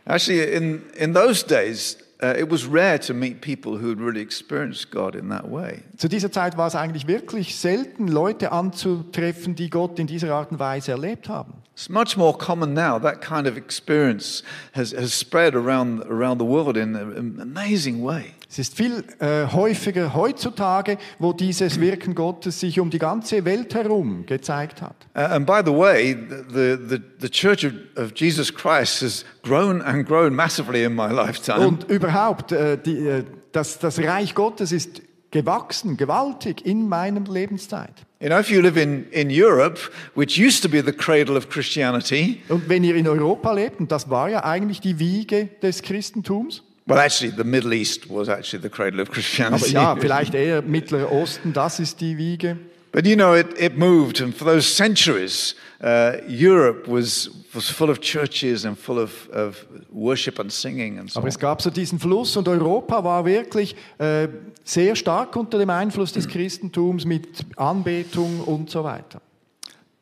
Actually, 0.07 0.55
in, 0.55 0.83
in 0.97 1.13
those 1.13 1.43
days, 1.43 1.97
uh, 2.23 2.35
it 2.39 2.49
was 2.49 2.65
rare 2.65 2.99
to 2.99 3.13
meet 3.13 3.41
people 3.41 3.77
who 3.77 3.89
had 3.89 4.01
really 4.01 4.21
experienced 4.21 4.91
God 4.91 5.15
in 5.15 5.29
that 5.29 5.49
way. 5.49 5.83
Zu 5.97 6.09
dieser 6.09 6.31
Zeit 6.31 6.57
war 6.57 6.67
es 6.67 6.75
eigentlich 6.75 7.07
wirklich 7.07 7.57
selten, 7.57 8.09
Leute 8.09 8.53
anzutreffen, 8.53 9.55
die 9.55 9.69
Gott 9.69 9.99
in 9.99 10.07
dieser 10.07 10.33
Art 10.33 10.53
und 10.53 10.59
Weise 10.59 10.93
erlebt 10.93 11.29
haben. 11.29 11.55
It's 11.75 11.91
much 11.91 12.17
more 12.17 12.33
common 12.33 12.73
now. 12.73 12.99
That 12.99 13.21
kind 13.21 13.47
of 13.47 13.59
experience 13.59 14.43
has, 14.73 14.93
has 14.93 15.13
spread 15.13 15.55
around, 15.55 16.05
around 16.05 16.39
the 16.41 16.47
world 16.47 16.77
in 16.79 16.97
an 16.97 17.39
amazing 17.39 18.03
way. 18.03 18.33
Es 18.59 18.71
ist 18.71 18.77
viel 18.79 19.05
äh, 19.19 19.53
häufiger 19.53 20.15
heutzutage, 20.15 20.97
wo 21.19 21.35
dieses 21.35 21.79
Wirken 21.79 22.15
Gottes 22.15 22.59
sich 22.61 22.81
um 22.81 22.89
die 22.89 22.99
ganze 22.99 23.45
Welt 23.45 23.75
herum 23.75 24.25
gezeigt 24.25 24.81
hat. 24.81 24.97
Uh, 25.15 25.35
and 25.35 25.45
by 25.45 25.61
the 25.63 25.77
way, 25.77 26.17
the, 26.49 26.79
the, 26.89 26.99
the 27.21 27.29
Church 27.29 27.67
of, 27.67 27.73
of 27.97 28.13
Jesus 28.17 28.51
Christ 28.51 29.03
has 29.03 29.27
grown 29.43 29.83
and 29.83 30.07
grown 30.07 30.35
massively 30.35 30.85
in 30.85 30.95
my 30.95 31.13
lifetime. 31.13 31.67
Und 31.67 31.91
überhaupt, 31.91 32.53
äh, 32.53 32.79
die, 32.79 33.07
äh, 33.07 33.25
das, 33.53 33.79
das 33.79 33.99
Reich 33.99 34.35
Gottes 34.35 34.73
ist 34.73 35.03
gewachsen, 35.33 35.99
gewaltig 35.99 36.65
in 36.65 36.89
meiner 36.89 37.21
Lebenszeit. 37.31 38.07
You 38.21 38.29
know, 38.29 38.39
if 38.39 38.49
you 38.49 38.63
live 38.63 38.79
in, 38.79 39.05
in 39.11 39.29
Europe, 39.31 39.79
which 40.15 40.39
used 40.39 40.63
to 40.63 40.71
be 40.71 40.83
the 40.83 40.93
cradle 40.93 41.37
of 41.37 41.51
Christianity, 41.51 42.41
Und 42.49 42.71
wenn 42.71 42.85
ihr 42.85 42.95
in 42.97 43.07
Europa 43.07 43.53
lebt, 43.53 43.81
und 43.81 43.93
das 43.93 44.09
war 44.09 44.31
ja 44.31 44.45
eigentlich 44.45 44.81
die 44.81 44.99
Wiege 44.99 45.51
des 45.61 45.83
Christentums, 45.83 46.63
well, 46.87 46.99
actually, 46.99 47.31
the 47.31 47.45
Middle 47.45 47.73
East 47.73 48.09
was 48.09 48.29
actually 48.29 48.63
the 48.63 48.71
cradle 48.71 49.01
of 49.01 49.09
aber 49.11 49.15
Christianity. 49.15 49.73
ja, 49.73 49.97
vielleicht 49.97 50.35
eher 50.35 50.63
Mittlerer 50.63 51.11
Osten, 51.11 51.53
das 51.53 51.81
ist 51.81 52.01
die 52.01 52.17
Wiege. 52.17 52.57
But 52.93 53.07
you 53.07 53.15
know, 53.17 53.35
it, 53.35 53.49
it 53.59 53.77
moved, 53.77 54.23
and 54.23 54.35
for 54.35 54.47
those 54.47 54.67
centuries, 54.67 55.55
uh, 55.83 56.13
Europe 56.27 56.89
was, 56.89 57.29
was 57.53 57.69
full 57.69 57.91
of 57.91 58.01
churches 58.01 58.65
and 58.65 58.79
full 58.79 58.99
of, 58.99 59.29
of 59.31 59.67
worship 59.91 60.39
and 60.39 60.51
singing 60.51 60.99
and 60.99 61.11
so 61.11 61.21
Aber 61.21 61.29
es 61.29 61.39
gab 61.39 61.61
so 61.61 61.69
diesen 61.69 61.99
Fluss 61.99 62.37
und 62.39 62.49
Europa 62.49 63.05
war 63.05 63.27
wirklich 63.27 63.77
äh, 63.99 64.29
sehr 64.65 64.97
stark 64.97 65.37
unter 65.37 65.59
dem 65.59 65.69
Einfluss 65.69 66.13
des 66.13 66.27
Christentums 66.27 67.05
mit 67.05 67.45
Anbetung 67.57 68.41
und 68.41 68.71
so 68.71 68.83
weiter. 68.83 69.21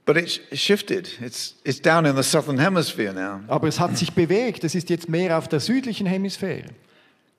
But 0.07 0.17
it, 0.19 0.31
sh- 0.31 0.41
it 0.51 0.59
shifted. 0.59 1.09
It's, 1.21 1.55
it's 1.65 1.81
down 1.81 2.05
in 2.05 2.15
the 2.15 2.23
southern 2.23 2.59
hemisphere 2.59 3.13
now. 3.13 3.41
Aber 3.49 3.69
es 3.69 3.81
hat 3.81 3.97
sich 3.97 4.13
bewegt, 4.13 4.65
es 4.65 4.75
ist 4.75 4.91
jetzt 4.91 5.09
mehr 5.09 5.39
auf 5.39 5.49
der 5.49 5.61
südlichen 5.61 6.07
Hemisphäre. 6.07 6.67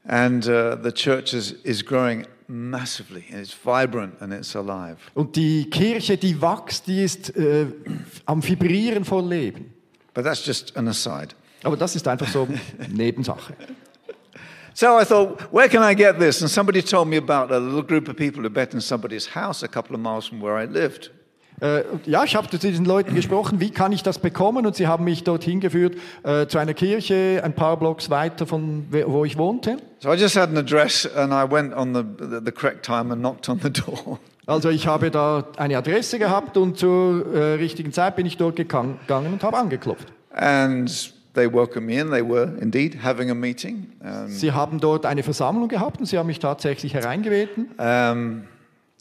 And 0.07 0.48
uh, 0.48 0.75
the 0.81 0.91
church 0.91 1.34
is, 1.34 1.53
is 1.63 1.84
growing 1.84 2.25
massively, 2.48 3.25
and 3.31 3.39
it's 3.39 3.53
vibrant 3.53 4.22
and 4.22 4.34
it's 4.34 4.55
alive. 4.55 4.98
Und 5.13 5.36
die 5.36 5.69
Kirche, 5.69 6.17
die 6.17 6.41
wächst, 6.41 6.88
die 6.88 7.03
ist 7.03 7.36
äh, 7.36 7.67
am 8.25 8.43
Vibrieren 8.43 9.05
vor 9.05 9.24
Leben. 9.24 9.74
But 10.13 10.25
that's 10.25 10.45
just 10.45 10.75
an 10.77 10.88
aside. 10.88 11.29
Aber 11.63 11.77
das 11.77 11.95
ist 11.95 12.07
einfach 12.07 12.27
so 12.27 12.48
Nebensache. 12.89 13.53
So 14.74 15.00
I 15.00 15.05
thought, 15.05 15.39
where 15.53 15.69
can 15.69 15.81
I 15.81 15.95
get 15.95 16.19
this? 16.19 16.41
And 16.41 16.51
somebody 16.51 16.81
told 16.81 17.07
me 17.07 17.17
about 17.17 17.51
a 17.51 17.57
little 17.57 17.81
group 17.81 18.10
of 18.10 18.15
people 18.15 18.43
who 18.43 18.50
met 18.50 18.74
in 18.74 18.81
somebody's 18.81 19.25
house 19.25 19.63
a 19.63 19.67
couple 19.67 19.95
of 19.95 20.01
miles 20.01 20.27
from 20.27 20.41
where 20.41 20.57
I 20.57 20.65
lived. 20.65 21.12
Äh, 21.62 21.83
ja, 22.05 22.24
ich 22.24 22.35
habe 22.35 22.50
zu 22.50 22.57
diesen 22.57 22.85
Leuten 22.85 23.15
gesprochen, 23.15 23.59
wie 23.59 23.69
kann 23.69 23.91
ich 23.91 24.03
das 24.03 24.19
bekommen? 24.19 24.65
Und 24.65 24.75
sie 24.75 24.88
haben 24.88 25.05
mich 25.05 25.24
dorthin 25.24 25.59
geführt 25.59 25.95
äh, 26.24 26.47
zu 26.47 26.57
einer 26.57 26.74
Kirche, 26.74 27.41
ein 27.43 27.53
paar 27.53 27.77
Blocks 27.77 28.09
weiter 28.09 28.45
von 28.45 28.85
wo 28.89 29.24
ich 29.25 29.38
wohnte. 29.38 29.77
So 30.00 30.12
I 30.12 30.15
just 30.15 30.35
had 30.35 30.50
an 30.50 30.57
address 30.57 31.09
and 31.15 31.31
I 31.31 31.50
went 31.50 31.74
on 31.74 31.93
the, 31.93 32.01
the, 32.19 32.39
the 32.45 32.51
correct 32.51 32.85
time 32.85 33.12
and 33.12 33.21
knocked 33.21 33.47
on 33.50 33.59
the 33.62 33.71
door. 33.71 34.19
Also 34.47 34.69
ich 34.69 34.85
habe 34.85 35.09
da 35.09 35.43
eine 35.57 35.75
Adresse 35.75 36.19
gehabt 36.19 36.55
und 36.55 36.77
zur 36.77 37.33
äh, 37.33 37.53
richtigen 37.55 37.91
Zeit 37.91 38.15
bin 38.15 38.27
ich 38.27 38.38
dort 38.38 38.55
gegangen 38.55 39.00
und 39.09 39.41
habe 39.43 39.57
angeklopft. 39.57 40.13
And 40.29 40.88
they 41.33 41.51
welcomed 41.51 41.88
me 41.88 42.00
in. 42.00 42.12
They 42.12 42.21
were 42.21 42.53
indeed 42.62 43.03
having 43.03 43.31
a 43.31 43.33
meeting. 43.33 43.88
Um, 44.01 44.27
Sie 44.27 44.51
haben 44.51 44.79
dort 44.79 45.07
eine 45.07 45.24
Versammlung 45.24 45.67
gehabt 45.67 46.00
und 46.00 46.05
sie 46.05 46.19
haben 46.19 46.27
mich 46.27 46.38
tatsächlich 46.38 46.93
hereingebeten. 46.93 47.69
um, 47.79 48.43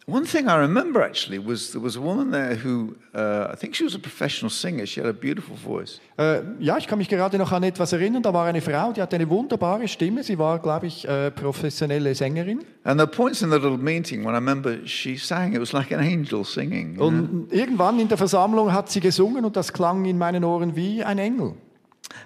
one 0.06 0.26
thing 0.26 0.49
I 0.49 0.56
remember 0.56 1.02
actually 1.02 1.38
was 1.38 1.70
there 1.70 1.82
was 1.82 1.96
a 1.96 2.00
woman 2.00 2.30
there 2.30 2.56
who 2.56 2.94
uh, 3.14 3.49
I 3.52 3.56
think 3.56 3.75
she 3.75 3.84
was 3.84 3.94
a 3.94 3.99
professional 3.99 4.50
singer. 4.50 4.87
She 4.87 5.00
had 5.00 5.08
a 5.08 5.12
beautiful 5.12 5.56
voice. 5.56 6.00
Äh, 6.18 6.42
ja, 6.61 6.76
ich 6.76 6.87
kann 6.87 6.99
mich 6.99 7.08
gerade 7.08 7.38
noch 7.38 7.52
an 7.52 7.62
etwas 7.62 7.92
erinnern. 7.92 8.23
Da 8.23 8.32
war 8.32 8.46
eine 8.46 8.61
Frau, 8.61 8.92
die 8.92 9.00
hatte 9.00 9.16
eine 9.16 9.28
wunderbare 9.28 9.88
Stimme. 9.88 10.23
Sie 10.23 10.38
war, 10.38 10.58
glaube 10.58 10.87
ich, 10.87 11.08
äh, 11.08 11.30
professionelle 11.30 12.14
Sängerin. 12.14 12.61
And 12.84 13.00
the 13.00 13.06
points 13.06 13.42
in 13.42 13.50
the 13.50 13.56
little 13.56 13.78
meeting 13.78 14.25
when 14.25 14.32
I 14.32 14.38
remember 14.38 14.87
she 14.87 15.16
sang, 15.16 15.54
it 15.54 15.61
was 15.61 15.73
like 15.73 15.92
an 15.92 16.00
angel 16.00 16.44
singing. 16.44 16.92
you 16.92 16.96
know. 16.96 17.06
Und 17.06 17.52
irgendwann 17.52 17.99
in 17.99 18.08
der 18.08 18.18
Versammlung 18.18 18.73
hat 18.73 18.90
sie 18.90 19.00
gesungen 19.00 19.44
und 19.44 19.56
das 19.56 19.73
klang 19.73 20.04
in 20.04 20.18
meinen 20.18 20.44
Ohren 20.44 20.76
wie 20.76 21.02
ein 21.02 21.18
Engel. 21.18 21.54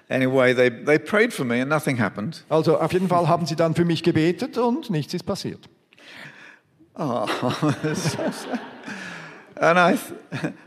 Anyway, 0.09 0.55
they, 0.55 0.71
they 0.85 0.99
prayed 0.99 1.33
for 1.33 1.45
me 1.45 1.61
and 1.61 1.71
nothing 1.71 2.01
happened. 2.01 2.45
Also 2.49 2.79
auf 2.79 2.93
jeden 2.93 3.09
Fall 3.09 3.29
haben 3.29 3.47
sie 3.47 3.57
dann 3.57 3.75
für 3.75 3.85
mich 3.85 4.03
gebetet 4.03 4.59
und 4.59 4.91
nichts 4.91 5.15
ist 5.15 5.25
passiert. 5.25 5.69
Oh. 6.99 7.27
And 9.61 9.77
I, 9.77 9.99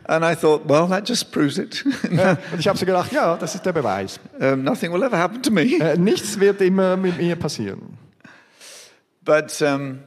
and 0.06 0.26
I 0.26 0.36
thought, 0.36 0.66
well, 0.66 0.86
that 0.88 1.06
just 1.06 1.32
proves 1.32 1.58
it. 1.58 1.84
Äh, 2.04 2.36
und 2.52 2.60
ich 2.60 2.68
habe 2.68 2.78
so 2.78 2.86
gedacht, 2.86 3.14
ja, 3.14 3.38
das 3.38 3.56
ist 3.56 3.66
der 3.66 3.72
Beweis. 3.72 4.20
um, 4.40 4.64
nothing 4.64 4.92
will 4.92 5.02
ever 5.04 5.18
happen 5.18 5.42
to 5.42 5.50
me. 5.50 5.80
Äh, 5.80 5.98
nichts 5.98 6.40
wird 6.40 6.60
immer 6.60 6.98
mit 6.98 7.18
mir 7.18 7.38
passieren. 7.38 7.98
But, 9.24 9.62
um, 9.62 10.00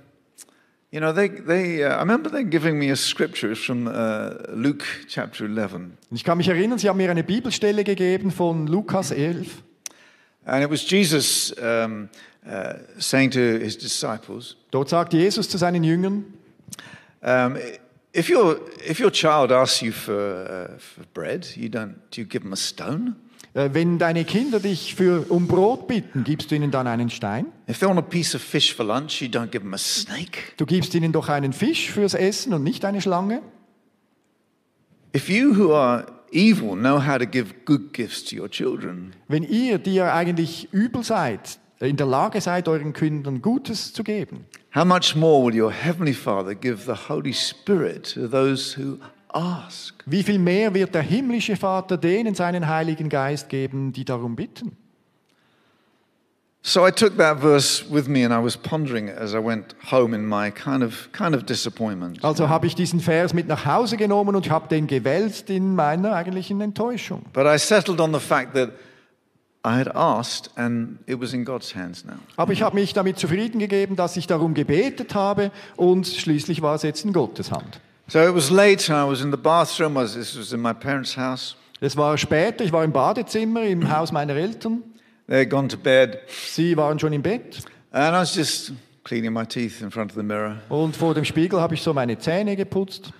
you 0.90 1.00
know, 1.00 1.12
they, 1.12 1.30
they, 1.30 1.82
uh, 1.82 1.96
I 1.96 2.00
remember 2.00 2.30
them 2.30 2.50
giving 2.50 2.78
me 2.78 2.90
a 2.90 2.96
scripture 2.96 3.56
from 3.56 3.86
uh, 3.86 4.34
Luke 4.52 4.84
chapter 5.08 5.46
11. 5.46 5.74
Und 5.74 5.96
ich 6.10 6.24
kann 6.24 6.36
mich 6.36 6.48
erinnern, 6.48 6.78
sie 6.78 6.90
haben 6.90 6.98
mir 6.98 7.10
eine 7.10 7.24
Bibelstelle 7.24 7.84
gegeben 7.84 8.30
von 8.30 8.66
Lukas 8.66 9.12
11. 9.12 9.62
And 10.44 10.62
it 10.62 10.70
was 10.70 10.82
Jesus 10.90 11.52
um, 11.52 12.10
uh, 12.46 12.74
saying 12.98 13.30
to 13.30 13.58
his 13.58 13.76
disciples, 13.76 14.56
Dort 14.70 14.88
sagt 14.88 15.12
Jesus 15.12 15.48
zu 15.48 15.58
seinen 15.58 15.84
Jüngern, 15.84 16.24
um, 17.22 17.56
if, 18.12 18.28
your, 18.28 18.60
if 18.88 19.00
your 19.00 19.10
child 19.10 19.50
asks 19.52 19.80
you 19.80 19.92
for, 19.92 20.14
uh, 20.14 20.78
for 20.78 21.04
bread, 21.14 21.46
you 21.56 21.68
don't, 21.68 21.94
do 22.10 22.20
you 22.20 22.26
give 22.26 22.42
them 22.42 22.52
a 22.52 22.56
stone? 22.56 23.16
äh, 23.54 23.70
wenn 23.72 23.98
deine 23.98 24.24
Kinder 24.24 24.60
dich 24.60 24.94
für, 24.94 25.30
um 25.30 25.46
Brot 25.46 25.86
bitten, 25.88 26.24
gibst 26.24 26.50
du 26.50 26.56
ihnen 26.56 26.70
dann 26.70 26.86
einen 26.86 27.08
Stein? 27.08 27.46
If 27.68 27.78
they 27.78 27.88
want 27.88 27.98
a 27.98 28.02
piece 28.02 28.34
of 28.34 28.42
fish 28.42 28.74
for 28.74 28.84
lunch, 28.84 29.22
you 29.22 29.28
don't 29.28 29.50
give 29.50 29.62
them 29.62 29.74
a 29.74 29.78
snake. 29.78 30.52
Du 30.56 30.66
gibst 30.66 30.94
ihnen 30.94 31.12
doch 31.12 31.28
einen 31.28 31.52
Fisch 31.52 31.90
fürs 31.90 32.14
Essen 32.14 32.52
und 32.52 32.62
nicht 32.62 32.84
eine 32.84 33.00
Schlange? 33.00 33.42
If 35.16 35.28
you 35.28 35.56
who 35.56 35.72
are 35.72 36.06
evil 36.32 36.74
know 36.74 36.98
how 36.98 37.18
to 37.18 37.26
give 37.26 37.54
good 37.64 37.92
gifts 37.92 38.24
to 38.24 38.36
your 38.36 38.50
children, 38.50 39.14
Wenn 39.28 39.44
ihr, 39.44 39.78
die 39.78 39.94
ihr 39.94 40.12
eigentlich 40.12 40.68
übel 40.72 41.04
seid, 41.04 41.60
in 41.84 41.96
der 41.96 42.06
Lage 42.06 42.40
seid, 42.40 42.68
euren 42.68 42.92
Kindern 42.92 43.42
Gutes 43.42 43.92
zu 43.92 44.02
geben, 44.04 44.46
how 44.74 44.84
much 44.84 45.14
more 45.14 45.44
will 45.44 45.60
your 45.60 45.72
heavenly 45.72 46.14
Father 46.14 46.54
give 46.54 46.84
the 46.84 47.08
Holy 47.08 47.32
Spirit 47.32 48.14
to 48.14 48.26
those 48.28 48.76
who 48.76 48.98
ask? 49.32 49.94
wie 50.06 50.22
viel 50.22 50.38
mehr 50.38 50.74
wird 50.74 50.94
der 50.94 51.02
himmlische 51.02 51.56
Vater 51.56 51.96
denen 51.96 52.34
seinen 52.34 52.68
Heiligen 52.68 53.08
Geist 53.08 53.48
geben, 53.48 53.92
die 53.92 54.04
darum 54.04 54.36
bitten? 54.36 54.76
So 56.66 56.86
I 56.86 56.90
took 56.90 57.18
that 57.18 57.40
verse 57.40 57.84
with 57.90 58.08
me 58.08 58.24
and 58.24 58.32
I 58.32 58.42
was 58.42 58.56
pondering 58.56 59.08
it 59.08 59.18
as 59.18 59.34
I 59.34 59.38
went 59.38 59.76
home 59.90 60.14
in 60.14 60.26
my 60.26 60.50
kind 60.50 60.82
of 60.82 61.10
kind 61.12 61.34
of 61.34 61.44
disappointment. 61.44 62.24
Also 62.24 62.48
habe 62.48 62.66
ich 62.66 62.74
diesen 62.74 63.00
Vers 63.00 63.34
mit 63.34 63.48
nach 63.48 63.66
Hause 63.66 63.98
genommen 63.98 64.34
und 64.34 64.48
habe 64.48 64.68
den 64.68 64.86
gewälzt 64.86 65.50
in 65.50 65.74
meiner 65.74 66.14
eigentlichen 66.14 66.62
Enttäuschung. 66.62 67.26
But 67.34 67.44
I 67.44 67.58
settled 67.58 68.00
on 68.00 68.14
the 68.14 68.18
fact 68.18 68.54
that 68.54 68.70
Aber 72.36 72.52
ich 72.52 72.62
habe 72.62 72.74
mich 72.74 72.92
damit 72.92 73.18
zufrieden 73.18 73.58
gegeben, 73.58 73.96
dass 73.96 74.16
ich 74.16 74.26
darum 74.26 74.54
gebetet 74.54 75.14
habe 75.14 75.50
und 75.76 76.06
schließlich 76.06 76.60
war 76.62 76.74
es 76.74 76.82
jetzt 76.82 77.04
in 77.04 77.12
Gottes 77.12 77.50
Hand. 77.50 77.80
So 78.06 78.18
it 78.20 78.34
was 78.34 78.50
late, 78.50 78.92
I 78.92 79.08
was 79.08 79.22
in 79.22 79.30
the 79.30 79.38
bathroom. 79.38 79.94
Was, 79.94 80.12
this 80.12 80.38
was 80.38 80.52
in 80.52 80.60
my 80.60 80.74
parents' 80.74 81.16
house. 81.16 81.56
Es 81.80 81.96
war 81.96 82.18
später, 82.18 82.62
ich 82.62 82.70
war 82.72 82.84
im 82.84 82.92
Badezimmer 82.92 83.62
im 83.62 83.90
Haus 83.96 84.12
meiner 84.12 84.34
Eltern. 84.34 84.82
They 85.26 85.40
had 85.40 85.50
gone 85.50 85.68
to 85.68 85.78
bed, 85.78 86.18
Sie 86.28 86.76
waren 86.76 86.98
schon 86.98 87.14
im 87.14 87.22
Bett 87.22 87.64
and 87.92 88.14
I 88.14 88.20
was 88.20 88.34
just 88.34 88.72
cleaning 89.04 89.32
my 89.32 89.46
teeth 89.46 89.80
in 89.80 89.90
front 89.90 90.10
of 90.10 90.16
the 90.16 90.22
mirror. 90.22 90.56
und 90.68 90.94
vor 90.94 91.14
dem 91.14 91.24
Spiegel 91.24 91.60
habe 91.60 91.74
ich 91.74 91.82
so 91.82 91.94
meine 91.94 92.18
Zähne 92.18 92.56
geputzt. 92.56 93.10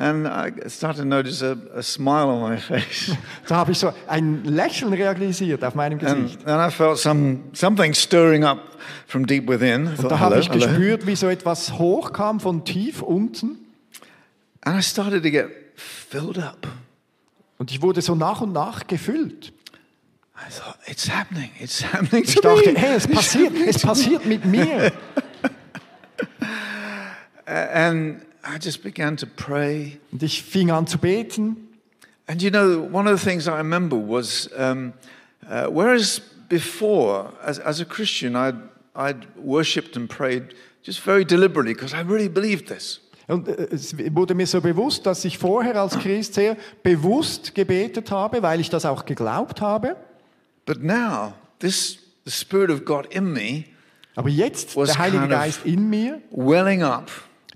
And 0.00 0.28
I 0.28 0.52
started 0.68 0.98
to 1.02 1.04
notice 1.04 1.42
a, 1.42 1.56
a 1.74 1.82
smile 1.82 2.28
on 2.28 2.40
my 2.52 2.56
face. 2.60 3.16
Da 3.48 3.56
habe 3.56 3.72
ich 3.72 3.78
so 3.80 3.92
ein 4.06 4.44
Lächeln 4.44 4.92
realisiert 4.92 5.64
auf 5.64 5.74
meinem 5.74 5.98
Gesicht. 5.98 6.38
And, 6.46 6.48
and 6.48 6.72
I 6.72 6.74
felt 6.74 6.98
some, 6.98 7.40
something 7.52 7.92
stirring 7.94 8.44
up 8.44 8.60
from 9.08 9.26
deep 9.26 9.48
within. 9.48 9.86
I 9.86 10.00
Und 10.00 10.08
da 10.08 10.20
habe 10.20 10.38
ich 10.38 10.48
hello. 10.50 10.66
gespürt, 10.66 11.06
wie 11.08 11.16
so 11.16 11.26
etwas 11.28 11.72
hochkam 11.72 12.38
von 12.38 12.64
tief 12.64 13.02
unten. 13.02 13.58
And 14.60 14.78
I 14.78 14.82
started 14.82 15.24
to 15.24 15.30
get 15.30 15.48
filled 15.74 16.38
up. 16.38 16.68
Und 17.58 17.72
ich 17.72 17.82
wurde 17.82 18.00
so 18.00 18.14
nach 18.14 18.40
und 18.40 18.52
nach 18.52 18.86
gefüllt. 18.86 19.52
I 20.36 20.48
thought, 20.48 20.76
it's 20.86 21.10
happening. 21.10 21.50
It's 21.58 21.82
happening 21.82 22.22
Ich 22.22 22.36
to 22.36 22.40
dachte, 22.42 22.70
me. 22.72 22.78
hey, 22.78 22.94
es 22.94 23.08
passiert, 23.08 23.52
es 23.66 23.80
passiert 23.82 24.24
mit 24.26 24.44
mir. 24.44 24.92
And 27.46 28.20
I 28.44 28.58
just 28.62 28.82
began 28.82 29.16
to 29.16 29.26
pray. 29.26 29.98
Und 30.12 30.22
ich 30.22 30.42
fing 30.42 30.70
an 30.70 30.86
zu 30.86 30.98
beten. 30.98 31.68
And 32.26 32.42
you 32.42 32.50
know, 32.50 32.80
one 32.92 33.08
of 33.08 33.18
the 33.18 33.24
things 33.24 33.46
I 33.46 33.56
remember 33.56 33.96
was 33.96 34.50
um, 34.56 34.92
uh, 35.48 35.66
whereas 35.70 36.20
before, 36.48 37.32
as, 37.42 37.58
as 37.58 37.80
a 37.80 37.84
Christian, 37.84 38.36
I'd, 38.36 38.56
I'd 38.94 39.26
worshipped 39.36 39.96
and 39.96 40.08
prayed 40.08 40.54
just 40.82 41.00
very 41.00 41.24
deliberately 41.24 41.74
because 41.74 41.94
I 41.94 42.00
really 42.02 42.28
believed 42.28 42.68
this. 42.68 43.00
Und 43.28 43.48
äh, 43.48 43.68
es 43.72 43.94
wurde 44.14 44.34
mir 44.34 44.46
so 44.46 44.60
bewusst, 44.60 45.04
dass 45.06 45.24
ich 45.24 45.38
vorher 45.38 45.76
als 45.80 45.98
Christ 45.98 46.34
sehr 46.34 46.56
bewusst 46.82 47.54
gebetet 47.54 48.10
habe, 48.10 48.42
weil 48.42 48.60
ich 48.60 48.70
das 48.70 48.84
auch 48.86 49.04
geglaubt 49.04 49.60
habe. 49.60 49.96
But 50.64 50.82
now, 50.82 51.34
this, 51.58 51.98
the 52.24 52.30
Spirit 52.30 52.70
of 52.70 52.84
God 52.84 53.06
in 53.06 53.32
me, 53.32 53.64
Aber 54.16 54.28
jetzt, 54.28 54.76
der 54.76 54.98
Heilige 54.98 55.20
kind 55.20 55.32
of- 55.32 55.38
Geist 55.38 55.60
in 55.64 55.88
mir, 55.90 56.20
welling 56.30 56.82
up 56.82 57.10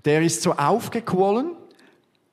der 0.05 0.21
ist 0.21 0.41
so 0.41 0.53
aufgequollen 0.53 1.51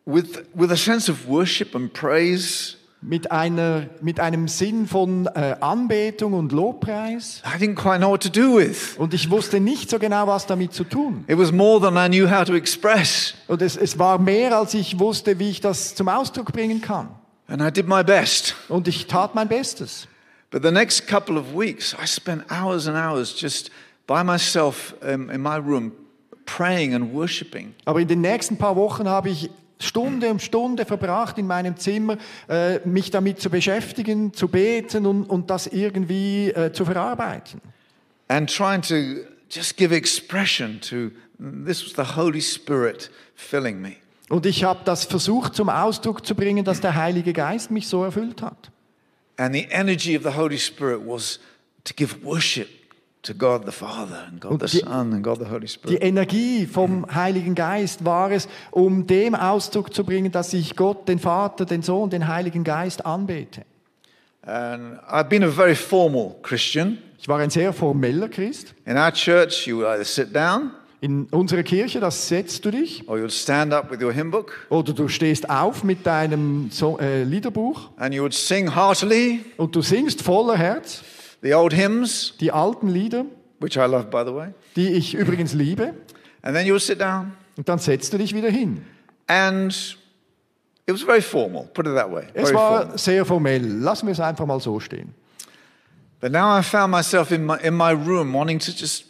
with, 0.05 0.43
with 0.55 0.71
a 0.71 0.77
sense 0.77 1.11
of 1.11 1.27
worship 1.29 1.75
and 1.75 1.93
praise. 1.93 2.77
mit, 3.03 3.31
einer, 3.31 3.87
mit 4.03 4.21
einem 4.21 4.47
Sinn 4.49 4.87
von 4.87 5.27
äh, 5.27 5.57
Anbetung 5.61 6.35
und 6.35 6.53
Lobpreis. 6.53 7.43
I 7.47 7.59
didn't 7.59 7.77
quite 7.77 7.99
know 7.99 8.11
what 8.11 8.23
to 8.23 8.29
do 8.29 8.57
with. 8.57 8.97
Und 8.99 9.15
ich 9.15 9.31
wusste 9.31 9.59
nicht 9.59 9.89
so 9.89 9.99
genau, 9.99 10.27
was 10.27 10.47
damit 10.47 10.75
zu 10.75 10.85
tun. 10.85 11.25
It 11.27 11.39
was 11.39 11.51
more 11.51 11.81
than 11.81 11.97
I 11.97 12.09
knew 12.09 12.31
how 12.31 12.45
to 12.45 12.55
express. 12.55 13.35
Und 13.49 13.63
es, 13.63 13.77
es 13.77 13.99
war 13.99 14.19
mehr, 14.19 14.57
als 14.57 14.75
ich 14.75 14.99
wusste, 14.99 15.39
wie 15.39 15.51
ich 15.51 15.61
das 15.61 15.95
zum 15.95 16.09
Ausdruck 16.09 16.53
bringen 16.53 16.81
kann. 16.81 17.09
And 17.49 17.63
I 17.63 17.71
did 17.71 17.89
my 17.89 18.05
best. 18.05 18.55
Und 18.69 18.87
ich 18.87 19.07
tat 19.07 19.35
mein 19.35 19.49
Bestes. 19.49 20.07
But 20.51 20.63
the 20.63 20.71
next 20.71 21.07
couple 21.07 21.39
of 21.39 21.55
weeks, 21.55 21.95
I 21.95 22.07
spent 22.07 22.45
hours 22.51 22.87
and 22.87 22.97
hours 22.97 23.35
just 23.41 23.71
by 24.07 24.23
myself 24.23 24.95
um, 25.03 25.31
in 25.31 25.41
my 25.41 25.57
room 25.57 25.93
praying 26.57 26.95
and 26.95 27.13
worshiping. 27.13 27.75
Aber 27.85 28.01
in 28.01 28.09
den 28.09 28.21
nächsten 28.21 28.57
paar 28.57 28.77
Wochen 28.77 29.09
habe 29.09 29.31
ich 29.31 29.51
Stunde 29.79 30.31
um 30.31 30.39
Stunde 30.39 30.85
verbracht 30.85 31.39
in 31.39 31.47
meinem 31.47 31.77
Zimmer, 31.77 32.19
äh, 32.49 32.81
mich 32.87 33.11
damit 33.11 33.41
zu 33.41 33.49
beschäftigen, 33.49 34.35
zu 34.35 34.49
beten 34.49 35.07
und, 35.07 35.25
und 35.25 35.49
das 35.49 35.67
irgendwie 35.67 36.51
äh, 36.51 36.73
zu 36.73 36.85
verarbeiten. 36.85 37.61
and 38.29 38.49
trying 38.49 38.81
to 38.81 39.25
just 39.51 39.77
give 39.77 39.93
expression 39.93 40.79
to 40.81 41.11
this 41.39 41.83
was 41.83 41.95
the 41.95 42.15
Holy 42.15 42.41
Spirit 42.41 43.11
filling 43.35 43.81
me. 43.81 43.97
Und 44.29 44.47
ich 44.47 44.63
habe 44.63 44.81
das 44.85 45.05
versucht 45.05 45.57
zum 45.57 45.69
Ausdruck 45.69 46.25
zu 46.25 46.37
bringen, 46.37 46.65
dass 46.65 46.81
der 46.81 46.95
Heilige 46.95 47.33
Geist 47.33 47.73
mich 47.73 47.89
so 47.89 48.05
erfüllt 48.05 48.43
hat. 48.43 48.71
And 49.37 49.55
the 49.55 49.67
energy 49.71 50.17
of 50.17 50.23
the 50.23 50.37
Holy 50.37 50.59
Spirit 50.59 51.01
was 51.05 51.41
to 51.85 51.93
give 51.95 52.23
worship 52.23 52.69
to 53.23 53.35
God 53.35 53.65
the 53.67 53.73
Father 53.73 54.25
and 54.29 54.41
God 54.41 54.61
the 54.67 54.79
die- 54.79 54.85
Son 54.85 55.13
and 55.13 55.23
God 55.23 55.39
the 55.39 55.47
Holy 55.51 55.61
Die 55.63 55.69
Spirit. 55.69 56.03
Energie 56.03 56.67
vom 56.67 57.07
Heiligen 57.15 57.55
Geist 57.55 58.05
war 58.05 58.31
es, 58.31 58.49
um 58.71 59.07
dem 59.07 59.35
Ausdruck 59.35 59.93
zu 59.95 60.05
bringen, 60.05 60.33
dass 60.33 60.53
ich 60.55 60.75
Gott, 60.77 61.07
den 61.09 61.19
Vater, 61.19 61.65
den 61.67 61.83
Sohn, 61.83 62.09
den 62.11 62.29
Heiligen 62.29 62.65
Geist 62.65 63.05
anbete. 63.05 63.63
And 64.43 64.99
I've 65.11 65.29
been 65.29 65.45
a 65.45 65.51
very 65.51 65.75
formal 65.75 66.35
Christian. 66.43 66.99
Ich 67.19 67.29
war 67.29 67.39
ein 67.41 67.51
sehr 67.51 67.73
formeller 67.75 68.29
Christ. 68.29 68.75
In 68.87 68.97
our 68.97 69.13
church, 69.13 69.67
you 69.67 69.77
would 69.79 69.87
either 69.87 70.05
sit 70.05 70.35
down 70.35 70.71
In 71.03 71.27
unserer 71.31 71.63
Kirche, 71.63 71.99
da 72.01 72.11
setzt 72.11 72.65
du 72.65 72.71
dich 72.71 73.07
or 73.09 73.17
you 73.17 73.23
would 73.23 73.33
stand 73.33 73.73
up 73.73 73.91
with 73.91 74.03
your 74.03 74.13
hymn 74.13 74.31
book 74.31 74.53
oder 74.71 74.93
du 74.93 75.09
stehst 75.09 75.49
auf 75.49 75.83
mit 75.83 76.07
deinem 76.07 76.71
so 76.71 76.99
äh, 76.99 77.23
Liederbuch 77.25 77.89
and 77.97 78.15
you 78.15 78.23
would 78.23 78.35
sing 78.35 78.75
heartily 78.75 79.41
und 79.57 79.75
du 79.75 79.81
singst 79.83 80.21
voller 80.23 80.57
Herz 80.59 81.03
the 81.43 81.55
old 81.55 81.73
hymns, 81.73 82.35
die 82.41 82.51
alten 82.53 82.89
Lieder, 82.89 83.25
which 83.61 83.77
I 83.77 83.87
love, 83.87 84.05
by 84.11 84.25
the 84.25 84.35
way. 84.35 84.49
die 84.77 84.89
ich 84.93 85.15
übrigens 85.15 85.55
liebe, 85.55 85.95
And 86.43 86.57
then 86.57 86.67
you 86.67 86.73
would 86.73 86.83
sit 86.83 87.01
down 87.01 87.33
und 87.57 87.69
dann 87.69 87.79
setzt 87.79 88.13
du 88.13 88.19
dich 88.19 88.35
wieder 88.35 88.51
hin. 88.51 88.85
and 89.27 89.73
it 90.87 90.93
was 90.95 91.03
very 91.03 91.21
formal, 91.23 91.65
put 91.75 91.87
it 91.87 91.95
that 91.95 92.11
way. 92.11 92.25
Es 92.35 92.51
Very 92.51 92.55
formal. 92.55 92.89
war 92.89 92.99
sehr 92.99 93.25
formell. 93.25 93.63
Lassen 93.65 94.07
wir 94.07 94.13
es 94.13 94.21
einfach 94.21 94.47
mal 94.47 94.59
so 94.61 94.81
stehen. 94.81 95.15
But 96.21 96.33
now 96.33 96.59
I 96.59 96.63
found 96.63 96.91
myself 96.91 97.31
in 97.31 97.45
my, 97.47 97.57
in 97.63 97.75
my 97.77 97.93
room 97.93 98.33
wanting 98.35 98.59
to 98.59 98.73
just 98.73 99.05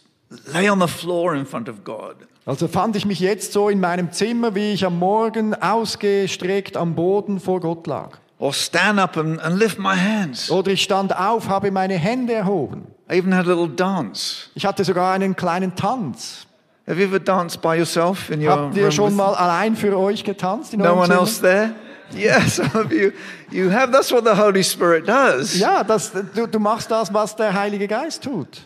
lay 0.53 0.69
on 0.69 0.79
the 0.81 0.87
floor 0.87 1.35
in 1.35 1.45
front 1.47 1.69
of 1.69 1.83
God. 1.85 2.16
Also 2.47 2.69
fand 2.69 2.97
ich 2.97 3.05
mich 3.05 3.21
jetzt 3.21 3.53
so 3.53 3.69
in 3.69 3.81
meinem 3.81 4.12
Zimmer, 4.12 4.55
wie 4.55 4.73
ich 4.73 4.85
am 4.85 4.99
Morgen 4.99 5.55
ausgestreckt 5.55 6.77
am 6.77 6.95
Boden 6.95 7.38
vor 7.40 7.61
Gott 7.61 7.87
lag. 7.87 8.19
Or 8.40 8.55
stand 8.55 8.98
up 8.98 9.18
and, 9.18 9.38
and 9.38 9.59
lift 9.59 9.79
my 9.79 9.94
hands. 9.94 10.50
Oder 10.50 10.72
ich 10.72 10.83
stand 10.83 11.14
auf, 11.14 11.50
habe 11.50 11.70
meine 11.70 11.94
Hände 11.98 12.33
erhoben. 12.33 12.87
I 13.11 13.18
even 13.18 13.35
had 13.35 13.44
a 13.44 13.50
little 13.50 13.68
dance. 13.68 14.48
Ich 14.55 14.64
hatte 14.64 14.83
sogar 14.83 15.12
einen 15.12 15.37
kleinen 15.37 15.76
Tanz. 15.76 16.46
Have 16.88 16.98
you 16.98 17.07
ever 17.07 17.20
danced 17.20 17.61
by 17.61 17.76
yourself 17.76 18.31
in 18.31 18.40
your 18.40 18.53
Habt 18.53 18.76
ihr 18.79 18.90
schon 18.90 19.14
mal 19.14 19.35
allein 19.35 19.76
für 19.76 19.96
euch 19.96 20.24
getanzt 20.24 20.72
in 20.72 20.81
no 20.81 20.94
one 20.94 21.07
Zimmer? 21.07 21.20
else 21.20 21.40
there? 21.40 21.74
Yes, 22.12 22.57
some 22.57 22.74
of 22.74 22.90
you. 22.90 23.12
You 23.53 23.70
have. 23.70 23.92
That's 23.92 24.11
what 24.11 24.24
the 24.24 24.35
Holy 24.35 24.64
Spirit 24.64 25.07
does. 25.07 25.57
Ja, 25.59 25.85
das, 25.85 26.11
du, 26.11 26.48
du 26.48 26.59
machst 26.59 26.90
das, 26.90 27.12
was 27.14 27.37
der 27.37 27.53
Heilige 27.53 27.87
Geist 27.87 28.24
tut. 28.24 28.62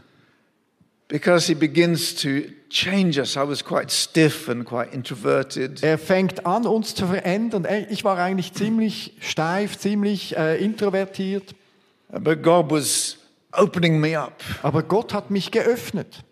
Because 1.08 1.46
He 1.46 1.54
begins 1.54 2.14
to 2.14 2.44
change 2.74 3.18
us. 3.20 3.36
I 3.36 3.46
was 3.46 3.64
quite 3.64 3.90
stiff 3.92 4.48
and 4.48 4.64
quite 4.64 4.92
introverted. 4.92 5.82
Er 5.82 5.96
fängt 5.98 6.44
an, 6.44 6.66
uns 6.66 6.94
zu 6.94 7.06
verändern. 7.06 7.64
Er- 7.64 7.90
Ich 7.90 8.02
war 8.04 8.18
eigentlich 8.18 8.52
ziemlich 8.52 9.12
steif, 9.20 9.78
ziemlich 9.78 10.36
äh, 10.36 10.56
introvertiert. 10.62 11.54
But 12.10 12.42
God 12.42 12.70
was 12.70 13.16
opening 13.52 14.00
me 14.00 14.18
up 14.20 14.42
Aber 14.62 14.82
Gott 14.82 15.14
hat 15.14 15.30
mich 15.30 15.50
geöffnet. 15.50 16.24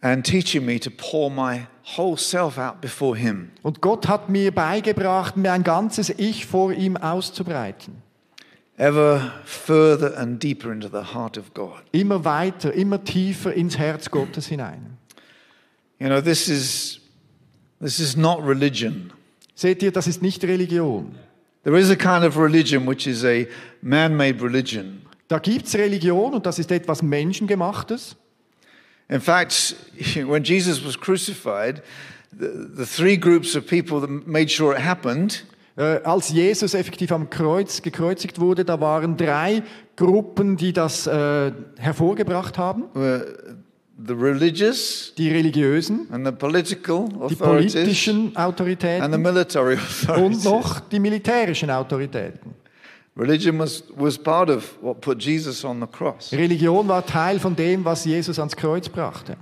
and 0.00 0.24
teaching 0.24 0.64
me 0.64 0.78
to 0.78 0.90
pour 0.90 1.28
my 1.30 1.66
whole 1.96 2.16
self 2.16 2.56
out 2.56 2.80
before 2.80 3.16
Him. 3.16 3.50
Und 3.62 3.80
Gott 3.80 4.06
hat 4.08 4.28
mir 4.28 4.52
beigebracht, 4.54 5.36
mir 5.36 5.52
ein 5.52 5.64
ganzes 5.64 6.08
Ich 6.10 6.46
vor 6.46 6.72
ihm 6.72 6.96
auszubreiten. 6.96 8.02
ever 8.76 9.32
further 9.44 10.16
and 10.16 10.40
deeper 10.42 10.70
into 10.70 10.88
the 10.88 11.12
heart 11.14 11.36
of 11.36 11.52
God. 11.52 11.82
Immer 11.92 12.24
weiter, 12.24 12.72
immer 12.72 13.02
tiefer 13.02 13.52
ins 13.52 13.76
Herz 13.76 14.08
Gottes 14.10 14.46
hinein. 14.46 14.96
You 16.00 16.08
know, 16.08 16.20
this 16.20 16.48
is 16.48 17.00
this 17.80 17.98
is 17.98 18.16
not 18.16 18.44
religion. 18.46 19.12
Seht 19.54 19.82
ihr, 19.82 19.90
das 19.90 20.06
ist 20.06 20.22
nicht 20.22 20.44
Religion. 20.44 21.14
There 21.64 21.76
is 21.76 21.90
a 21.90 21.96
kind 21.96 22.24
of 22.24 22.38
religion 22.38 22.86
which 22.86 23.06
is 23.06 23.24
a 23.24 23.46
man-made 23.82 24.40
religion. 24.42 25.02
Da 25.28 25.38
gibt 25.38 25.66
es 25.66 25.74
Religion 25.74 26.34
und 26.34 26.46
das 26.46 26.58
ist 26.58 26.70
etwas 26.70 27.02
Menschengemachtes. 27.02 28.16
In 29.08 29.20
fact, 29.20 29.76
when 30.26 30.44
Jesus 30.44 30.84
was 30.84 30.98
crucified, 30.98 31.82
the, 32.32 32.48
the 32.76 32.86
three 32.86 33.16
groups 33.16 33.56
of 33.56 33.66
people 33.66 34.00
that 34.00 34.26
made 34.26 34.50
sure 34.50 34.74
it 34.74 34.82
happened 34.82 35.44
Äh, 35.78 36.00
als 36.02 36.30
Jesus 36.30 36.74
effektiv 36.74 37.12
am 37.12 37.30
Kreuz 37.30 37.82
gekreuzigt 37.82 38.40
wurde, 38.40 38.64
da 38.64 38.80
waren 38.80 39.16
drei 39.16 39.62
Gruppen, 39.94 40.56
die 40.56 40.72
das 40.72 41.06
äh, 41.06 41.52
hervorgebracht 41.76 42.58
haben. 42.58 42.86
were 42.94 43.24
the 43.98 44.14
religious 44.14 45.12
Die 45.16 45.30
Religiösen, 45.30 46.06
and 46.10 46.24
the 46.24 46.32
political 46.32 47.08
die 47.28 47.34
politischen 47.34 48.26
and 48.26 48.34
the 48.34 48.40
Autoritäten 48.40 49.20
military 49.20 49.74
und 50.08 50.08
authorities. 50.08 50.44
noch 50.44 50.80
die 50.80 51.00
militärischen 51.00 51.70
Autoritäten. 51.70 52.54
Religion 53.16 53.58
was, 53.58 53.82
was 53.96 54.16
part 54.16 54.48
of 54.48 54.76
what 54.80 55.00
put 55.00 55.20
Jesus 55.20 55.64
on 55.64 55.80
the 55.80 55.86
cross. 55.86 56.32
Religion 56.32 56.86
war 56.86 57.04
Teil 57.04 57.40
von 57.40 57.56
dem, 57.56 57.84
was 57.84 58.04
Jesus 58.04 58.38
ans 58.38 58.54
Kreuz 58.54 58.88
brachte. 58.88 59.36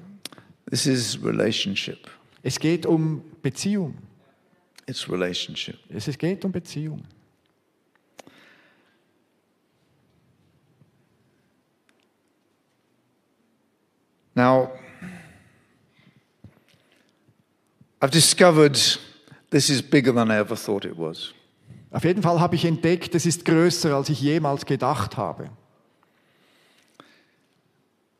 This 0.71 0.87
is 0.87 1.19
relationship. 1.23 2.09
Es 2.43 2.59
geht 2.59 2.87
um 2.87 3.23
Beziehung. 3.43 3.95
It's 4.87 5.09
relationship. 5.11 5.77
Es 5.91 6.07
geht 6.17 6.45
um 6.45 6.53
Beziehung. 6.53 7.03
Now, 14.37 14.71
I've 18.03 18.11
discovered 18.11 18.79
this 19.49 19.71
is 19.71 19.81
bigger 19.81 20.13
than 20.13 20.31
I 20.31 20.37
ever 20.37 20.55
thought 20.57 20.85
it 20.85 20.99
was. 20.99 21.33
Auf 21.91 22.05
jeden 22.05 22.23
Fall 22.23 22.39
habe 22.39 22.55
ich 22.55 22.67
entdeckt, 22.67 23.15
es 23.15 23.25
ist 23.25 23.47
größer, 23.47 23.95
als 23.95 24.11
ich 24.11 24.21
jemals 24.21 24.67
gedacht 24.67 25.17
habe. 25.17 25.49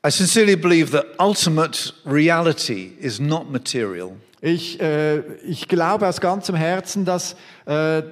I 0.07 0.11
sincerely 0.11 0.57
believe 0.57 0.91
that 0.93 1.05
ultimate 1.19 1.93
reality 2.07 2.97
is 2.99 3.21
not 3.21 3.51
material. 3.51 4.13
Ich, 4.41 4.81
äh, 4.81 5.19
ich 5.43 5.69
glaube 5.69 6.09
aus 6.09 6.23
ganzem 6.23 6.55
Herzen, 6.55 7.05
dass, 7.05 7.37
äh, 7.67 8.03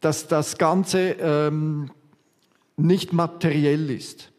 dass 0.00 0.26
das 0.26 0.58
Ganze 0.58 1.12
ähm, 1.18 1.90
nicht 2.76 3.14
materiell 3.14 3.88
ist. 3.90 4.31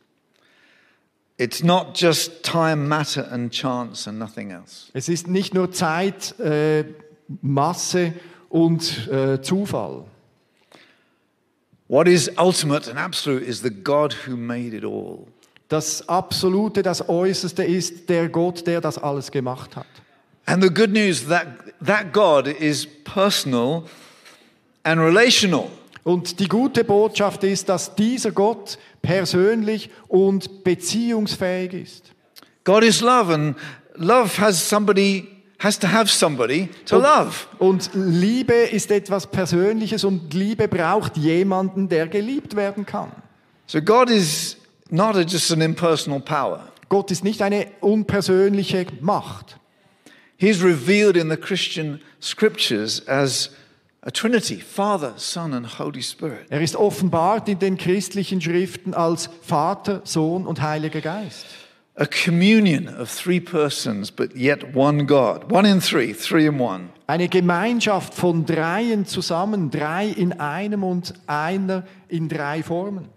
It's 1.44 1.62
not 1.62 1.94
just 1.94 2.42
time, 2.42 2.88
matter, 2.88 3.28
and 3.30 3.52
chance 3.52 4.08
and 4.08 4.18
nothing 4.18 4.52
else. 4.52 4.90
Es 4.94 5.10
ist 5.10 5.28
nicht 5.28 5.54
nur 5.54 5.74
Zeit, 5.74 6.40
äh, 6.40 6.86
Masse 7.42 8.14
und 8.48 9.10
äh, 9.10 9.42
Zufall. 9.42 10.06
What 11.90 12.08
is 12.08 12.32
ultimate 12.38 12.90
and 12.90 12.98
absolute 12.98 13.44
is 13.44 13.62
the 13.62 13.70
God 13.70 14.16
who 14.26 14.38
made 14.38 14.74
it 14.74 14.86
all. 14.86 15.28
Das 15.68 16.08
Absolute, 16.08 16.82
das 16.82 17.10
Äußerste 17.10 17.66
ist 17.66 18.08
der 18.08 18.30
Gott, 18.30 18.66
der 18.66 18.80
das 18.80 18.98
alles 18.98 19.30
gemacht 19.30 19.76
hat. 19.76 19.86
And 20.46 20.64
the 20.64 20.70
good 20.70 20.94
news 20.94 21.28
that 21.28 21.48
that 21.86 22.14
God 22.14 22.48
is 22.48 22.88
personal 23.04 23.84
and 24.84 25.02
relational. 25.02 25.70
Und 26.04 26.40
die 26.40 26.48
gute 26.48 26.84
Botschaft 26.84 27.44
ist, 27.44 27.70
dass 27.70 27.96
dieser 27.96 28.32
Gott 28.32 28.78
persönlich 29.02 29.90
und 30.08 30.64
beziehungsfähig 30.64 31.74
ist. 31.74 32.12
God 32.66 32.84
is 32.84 33.02
love 33.02 33.34
and 33.34 33.56
love 33.96 34.42
has 34.42 34.70
somebody 34.70 35.28
has 35.60 35.80
to 35.80 35.88
have 35.88 36.10
somebody 36.10 36.70
to 36.86 36.98
love. 36.98 37.48
Und 37.58 37.90
Liebe 37.94 38.54
ist 38.54 38.92
etwas 38.92 39.28
Persönliches 39.28 40.04
und 40.04 40.34
Liebe 40.34 40.68
braucht 40.68 41.16
jemanden, 41.16 41.88
der 41.88 42.08
geliebt 42.08 42.56
werden 42.56 42.86
kann. 42.86 43.12
So 43.66 43.82
God 43.82 44.10
is 44.10 44.58
not 44.90 45.16
just 45.32 45.52
an 45.52 45.62
impersonal 45.62 46.20
power. 46.20 46.68
Gott 46.90 47.12
ist 47.12 47.24
nicht 47.24 47.42
eine 47.42 47.68
unpersönliche 47.80 48.86
Macht. 49.00 49.58
He's 50.38 50.62
revealed 50.62 51.16
in 51.16 51.30
the 51.30 51.38
Christian 51.38 52.02
scriptures 52.22 53.08
as 53.08 53.52
a 54.06 54.12
Trinity, 54.12 54.60
Father, 54.60 55.14
Son 55.18 55.54
and 55.54 55.66
Holy 55.80 56.02
Spirit. 56.02 56.48
Er 56.50 56.62
ist 56.62 56.76
offenbart 56.76 57.48
in 57.48 57.60
den 57.60 57.78
christlichen 57.78 58.42
Schriften 58.42 58.94
als 58.94 59.30
Vater, 59.42 60.02
Sohn 60.04 60.46
und 60.46 60.62
Heiliger 60.62 61.00
Geist. 61.02 61.46
A 61.96 62.06
communion 62.06 62.90
of 63.00 63.10
three 63.10 63.40
persons, 63.40 64.12
but 64.12 64.36
yet 64.36 64.76
one 64.76 65.06
God. 65.06 65.52
One 65.52 65.70
in 65.70 65.80
three, 65.80 66.14
three 66.14 66.48
in 66.48 66.60
one. 66.60 66.90
Eine 67.08 67.30
Gemeinschaft 67.30 68.14
von 68.14 68.46
dreien 68.46 69.06
zusammen, 69.06 69.70
drei 69.70 70.08
in 70.08 70.34
einem 70.34 70.84
und 70.84 71.14
einer 71.28 71.84
in 72.10 72.28
drei 72.28 72.64
Formen. 72.64 73.10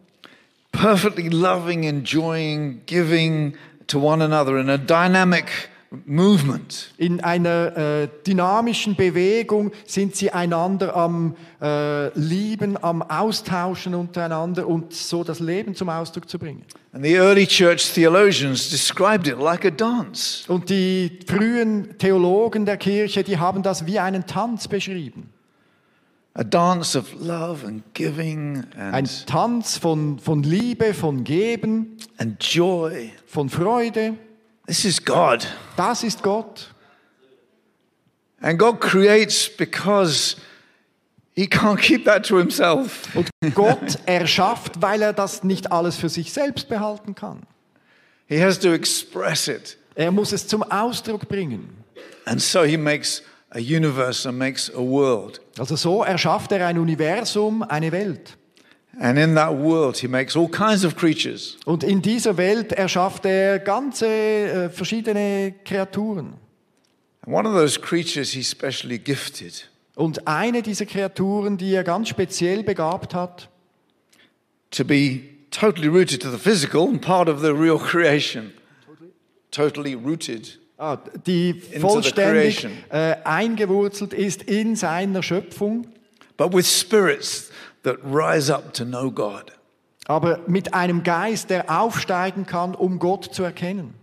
Perfectly 0.72 1.30
loving, 1.30 1.84
enjoying, 1.84 2.82
giving 2.86 3.54
to 3.86 3.98
one 3.98 4.22
another 4.22 4.58
in 4.58 4.68
a 4.68 4.76
dynamic 4.76 5.70
movement. 6.04 6.92
In 6.98 7.20
einer 7.22 7.76
äh, 7.76 8.08
dynamischen 8.26 8.96
Bewegung 8.96 9.72
sind 9.86 10.16
sie 10.16 10.30
einander 10.30 10.94
am 10.96 11.36
äh, 11.60 12.08
Lieben, 12.18 12.82
am 12.82 13.02
Austauschen 13.02 13.94
untereinander 13.94 14.66
und 14.66 14.92
so 14.92 15.24
das 15.24 15.40
Leben 15.40 15.74
zum 15.74 15.88
Ausdruck 15.88 16.28
zu 16.28 16.38
bringen. 16.38 16.62
And 16.92 17.04
the 17.04 17.14
early 17.14 17.46
church 17.46 17.92
theologians 17.92 18.70
described 18.70 19.26
it 19.26 19.38
like 19.38 19.64
a 19.64 19.70
dance. 19.70 20.44
Und 20.48 20.70
die 20.70 21.18
frühen 21.26 21.98
Theologen 21.98 22.64
der 22.64 22.76
Kirche, 22.76 23.22
die 23.22 23.38
haben 23.38 23.62
das 23.62 23.86
wie 23.86 23.98
einen 23.98 24.26
Tanz 24.26 24.66
beschrieben. 24.66 25.30
A 26.38 26.44
dance 26.44 26.98
of 26.98 27.14
love 27.18 27.66
and 27.66 27.82
giving 27.94 28.64
Ein 28.76 28.94
and, 28.94 29.26
Tanz 29.26 29.78
von, 29.78 30.18
von 30.18 30.42
Liebe, 30.42 30.92
von 30.92 31.24
Geben, 31.24 31.96
and 32.18 32.42
joy. 32.42 33.10
von 33.26 33.48
Freude. 33.48 34.14
This 34.66 34.84
is 34.84 35.04
God. 35.04 35.46
Das 35.76 36.02
ist 36.02 36.22
Gott. 36.22 36.72
And 38.40 38.58
God 38.58 38.80
creates 38.80 39.48
because 39.48 40.36
he 41.34 41.46
can't 41.46 41.80
keep 41.80 42.04
that 42.04 42.24
to 42.26 42.36
himself. 42.36 43.08
Und 43.14 43.30
Gott 43.54 43.98
erschafft, 44.06 44.80
weil 44.82 45.02
er 45.02 45.12
das 45.12 45.44
nicht 45.44 45.72
alles 45.72 45.96
für 45.96 46.08
sich 46.08 46.32
selbst 46.32 46.68
behalten 46.68 47.14
kann. 47.14 47.42
He 48.26 48.42
has 48.42 48.58
to 48.58 48.72
express 48.72 49.48
it. 49.48 49.78
Er 49.94 50.10
muss 50.10 50.32
es 50.32 50.46
zum 50.46 50.62
Ausdruck 50.64 51.28
bringen. 51.28 51.84
And 52.24 52.42
so 52.42 52.64
he 52.64 52.76
makes 52.76 53.22
a 53.50 53.58
universe 53.58 54.28
and 54.28 54.36
makes 54.36 54.70
a 54.74 54.78
world. 54.78 55.40
Also 55.58 55.76
so 55.76 56.02
erschafft 56.02 56.50
er 56.52 56.66
ein 56.66 56.78
Universum, 56.78 57.62
eine 57.62 57.92
Welt. 57.92 58.36
Und 61.64 61.84
in 61.84 62.02
dieser 62.02 62.36
Welt 62.36 62.72
erschafft 62.72 63.24
er 63.26 63.58
ganze 63.58 64.06
äh, 64.06 64.70
verschiedene 64.70 65.54
Kreaturen. 65.64 66.34
And 67.26 67.34
one 67.34 67.48
of 67.48 67.54
those 67.54 67.78
creatures 67.80 68.30
he 68.30 68.42
specially 68.42 68.98
gifted 68.98 69.68
Und 69.96 70.28
eine 70.28 70.62
dieser 70.62 70.86
Kreaturen, 70.86 71.56
die 71.56 71.74
er 71.74 71.82
ganz 71.82 72.08
speziell 72.08 72.62
begabt 72.62 73.14
hat, 73.14 73.48
to 74.70 74.84
be 74.84 75.20
totally 75.50 75.88
rooted 75.88 76.22
to 76.22 76.30
the 76.30 76.38
physical 76.38 76.88
and 76.88 77.00
part 77.00 77.28
of 77.28 77.40
the 77.40 77.50
real 77.50 77.78
creation. 77.78 78.52
Totally 79.50 79.94
rooted. 79.94 80.58
ah, 80.78 80.98
die 81.26 81.54
vollständig 81.80 82.66
äh, 82.90 83.16
eingewurzelt 83.24 84.12
ist 84.12 84.42
in 84.42 84.76
seiner 84.76 85.22
Schöpfung, 85.22 85.86
but 86.36 86.52
with 86.52 86.66
spirits 86.66 87.50
that 87.86 87.96
rise 88.04 88.52
up 88.52 88.72
to 88.74 88.84
know 88.84 89.10
God. 89.10 89.52
aber 90.08 90.40
mit 90.46 90.72
einem 90.74 91.02
Geist, 91.02 91.50
der 91.50 91.68
aufsteigen 91.68 92.46
kann, 92.46 92.74
um 92.74 92.98
Gott 92.98 93.24
zu 93.24 93.42
erkennen. 93.42 93.94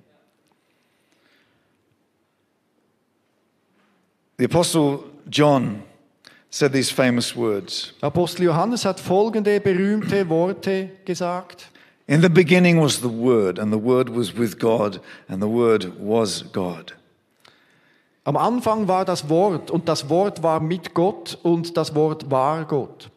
The 4.38 4.46
Apostle 4.46 5.00
John 5.30 5.84
said 6.50 6.74
these 6.74 6.92
famous 6.92 7.36
words 7.36 7.94
Apostel 8.02 8.46
Johannes 8.46 8.84
hat 8.84 9.00
folgende 9.00 9.60
berühmte 9.60 10.28
Worte 10.28 10.90
gesagt. 11.06 11.70
In 12.08 12.22
the 12.22 12.30
beginning 12.30 12.82
was 12.82 12.98
the 12.98 13.10
Word, 13.10 13.60
and 13.60 13.72
the 13.72 13.82
Word 13.82 14.10
was 14.14 14.36
with 14.38 14.60
God, 14.60 15.00
and 15.30 15.42
the 15.42 15.48
Word 15.48 15.94
was 16.00 16.44
God. 16.52 16.94
Am 18.26 18.36
Anfang 18.36 18.88
war 18.88 19.06
das 19.06 19.30
Wort 19.30 19.72
und 19.72 19.88
das 19.88 20.10
Wort 20.10 20.44
war 20.44 20.60
mit 20.60 20.94
Gott 20.94 21.38
und 21.44 21.78
das 21.78 21.96
Wort 21.96 22.30
war 22.30 22.66
Gott. 22.66 23.10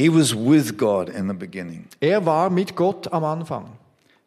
He 0.00 0.08
was 0.08 0.34
with 0.34 0.78
God 0.78 1.10
in 1.10 1.28
the 1.28 1.34
beginning. 1.34 1.84
Er 2.00 2.24
war 2.24 2.48
mit 2.48 2.74
Gott 2.74 3.12
am 3.12 3.22
Anfang. 3.22 3.66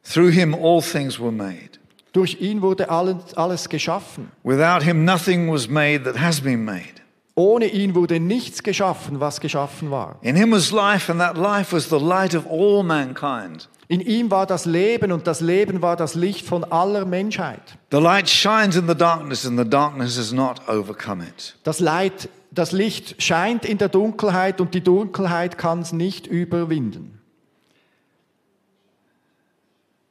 Through 0.03 0.31
him, 0.31 0.53
all 0.53 0.83
things 0.83 1.19
were 1.19 1.31
made. 1.31 1.79
Durch 2.11 2.39
ihn 2.39 2.61
wurde 2.61 2.91
alles, 2.91 3.33
alles 3.35 3.67
geschaffen. 3.69 4.29
Without 4.43 4.83
him, 4.83 5.03
nothing 5.03 5.51
was 5.51 5.67
made 5.67 6.03
that 6.03 6.19
has 6.19 6.41
been 6.41 6.63
made. 6.63 7.01
Ohne 7.35 7.65
ihn 7.65 7.95
wurde 7.95 8.19
nichts 8.19 8.61
geschaffen, 8.61 9.19
was 9.19 9.39
geschaffen 9.39 9.89
war. 9.89 10.17
In 10.21 10.35
him 10.35 10.51
was 10.51 10.71
life, 10.71 11.11
and 11.11 11.19
that 11.19 11.37
life 11.37 11.75
was 11.75 11.89
the 11.89 11.97
light 11.97 12.35
of 12.35 12.45
all 12.45 12.83
mankind. 12.83 13.67
In 13.87 13.99
ihm 13.99 14.29
war 14.29 14.45
das 14.45 14.65
Leben 14.65 15.11
und 15.11 15.25
das 15.25 15.41
Leben 15.41 15.81
war 15.81 15.95
das 15.95 16.13
Licht 16.13 16.45
von 16.45 16.63
aller 16.65 17.05
Menschheit. 17.05 17.79
The 17.91 17.97
light 17.97 18.29
shines 18.29 18.75
in 18.75 18.87
the 18.87 18.93
darkness, 18.93 19.43
and 19.43 19.57
the 19.57 19.67
darkness 19.67 20.19
has 20.19 20.31
not 20.31 20.61
overcome 20.69 21.23
it. 21.23 21.55
Das, 21.63 21.79
Leid, 21.79 22.29
das 22.53 22.71
Licht 22.71 23.21
scheint 23.21 23.65
in 23.65 23.77
der 23.77 23.89
Dunkelheit 23.89 24.61
und 24.61 24.73
die 24.73 24.81
Dunkelheit 24.81 25.57
kann 25.57 25.79
es 25.79 25.91
nicht 25.91 26.27
überwinden. 26.27 27.19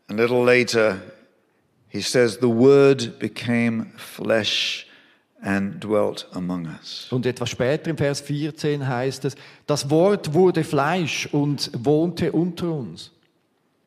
A 0.09 0.15
little 0.15 0.45
later, 0.45 1.01
he 1.89 2.03
says, 2.03 2.39
The 2.41 2.49
Word 2.49 3.19
became 3.19 3.87
flesh 3.97 4.87
and 5.41 5.83
dwelt 5.83 6.29
among 6.33 6.67
us. 6.67 7.09
Und 7.11 7.25
etwas 7.25 7.51
später 7.51 7.91
im 7.91 7.97
Vers 7.97 8.21
14 8.21 8.87
heißt 8.87 9.25
es, 9.25 9.37
das 9.67 9.89
Wort 9.89 10.35
wurde 10.35 10.65
Fleisch 10.65 11.27
und 11.33 11.71
wohnte 11.75 12.33
unter 12.33 12.73
uns. 12.73 13.11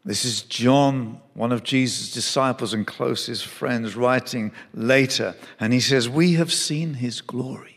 This 0.05 0.23
is 0.23 0.45
John, 0.49 1.19
one 1.35 1.53
of 1.53 1.63
Jesus' 1.65 2.11
disciples 2.11 2.73
and 2.73 2.85
closest 2.85 3.45
friends, 3.45 3.95
writing 3.95 4.51
later, 4.73 5.35
and 5.59 5.73
he 5.73 5.79
says, 5.79 6.07
We 6.07 6.37
have 6.37 6.51
seen 6.51 6.93
his 6.93 7.25
glory. 7.25 7.74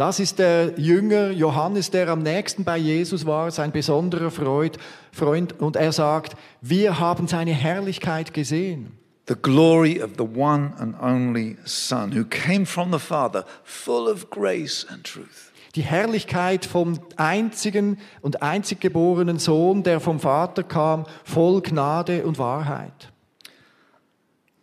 Das 0.00 0.18
ist 0.18 0.38
der 0.38 0.78
Jünger 0.78 1.30
Johannes, 1.30 1.90
der 1.90 2.08
am 2.08 2.22
nächsten 2.22 2.64
bei 2.64 2.78
Jesus 2.78 3.26
war, 3.26 3.50
sein 3.50 3.70
besonderer 3.70 4.30
Freund, 4.30 4.78
Freund. 5.12 5.60
Und 5.60 5.76
er 5.76 5.92
sagt, 5.92 6.36
wir 6.62 6.98
haben 6.98 7.28
seine 7.28 7.52
Herrlichkeit 7.52 8.32
gesehen. 8.32 8.92
The 9.28 9.34
glory 9.34 10.02
of 10.02 10.12
the 10.16 10.24
one 10.24 10.72
and 10.78 10.98
only 11.02 11.58
Son 11.66 12.16
who 12.16 12.24
came 12.24 12.64
from 12.64 12.90
the 12.94 12.98
Father, 12.98 13.44
full 13.62 14.08
of 14.08 14.30
grace 14.30 14.86
and 14.88 15.04
truth. 15.04 15.52
Die 15.74 15.82
Herrlichkeit 15.82 16.64
vom 16.64 16.98
einzigen 17.16 17.98
und 18.22 18.40
einzig 18.40 18.80
geborenen 18.80 19.38
Sohn, 19.38 19.82
der 19.82 20.00
vom 20.00 20.18
Vater 20.18 20.62
kam, 20.62 21.04
voll 21.24 21.60
Gnade 21.60 22.24
und 22.24 22.38
Wahrheit. 22.38 23.12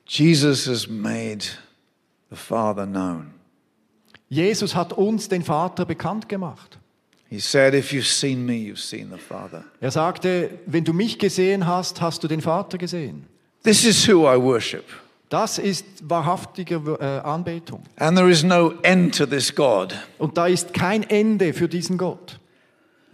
Jesus 0.07 0.65
has 0.65 0.87
made 0.87 1.45
the 2.31 2.35
Father 2.35 2.87
known. 2.87 3.36
Jesus 4.29 4.75
hat 4.75 4.93
uns 4.93 5.29
den 5.29 5.43
Vater 5.43 5.85
bekannt 5.85 6.27
gemacht. 6.27 6.77
He 7.29 7.39
said, 7.39 7.73
If 7.73 7.91
you've 7.91 8.07
seen 8.07 8.45
me, 8.45 8.53
you've 8.53 8.79
seen 8.79 9.09
the 9.11 9.19
Father. 9.19 9.65
Er 9.81 9.91
sagte, 9.91 10.49
wenn 10.65 10.83
du 10.83 10.93
mich 10.93 11.19
gesehen 11.19 11.67
hast, 11.67 11.99
hast 12.01 12.23
du 12.23 12.27
den 12.27 12.41
Vater 12.41 12.77
gesehen. 12.77 13.25
This 13.63 13.83
is 13.83 14.07
who 14.07 14.25
I 14.31 14.37
worship. 14.41 14.85
Das 15.29 15.57
ist 15.57 15.85
wahrhaftige 16.03 16.75
äh, 16.75 17.27
Anbetung. 17.27 17.83
And 17.97 18.17
there 18.17 18.29
is 18.29 18.43
no 18.43 18.75
end 18.81 19.17
to 19.17 19.25
this 19.25 19.53
God. 19.53 19.93
Und 20.17 20.37
da 20.37 20.47
ist 20.47 20.73
kein 20.73 21.03
Ende 21.03 21.53
für 21.53 21.67
diesen 21.67 21.97
Gott. 21.97 22.39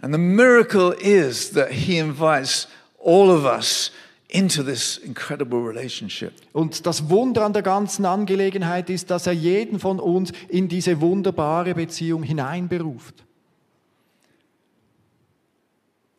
And 0.00 0.14
the 0.14 0.20
miracle 0.20 0.94
is 1.00 1.50
that 1.52 1.70
He 1.70 1.98
invites 1.98 2.68
all 3.04 3.30
of 3.30 3.44
us 3.44 3.90
into 4.34 4.64
this 4.64 4.98
incredible 4.98 5.60
relationship. 5.60 6.32
Und 6.52 6.86
das 6.86 7.08
Wunder 7.08 7.44
an 7.44 7.52
der 7.52 7.62
ganzen 7.62 8.04
Angelegenheit 8.04 8.90
ist, 8.90 9.08
dass 9.10 9.28
er 9.28 9.32
jeden 9.32 9.78
von 9.78 10.00
uns 10.00 10.32
in 10.48 10.66
diese 10.66 11.00
wunderbare 11.00 11.72
Beziehung 11.74 12.24
hineinberuft. 12.24 13.14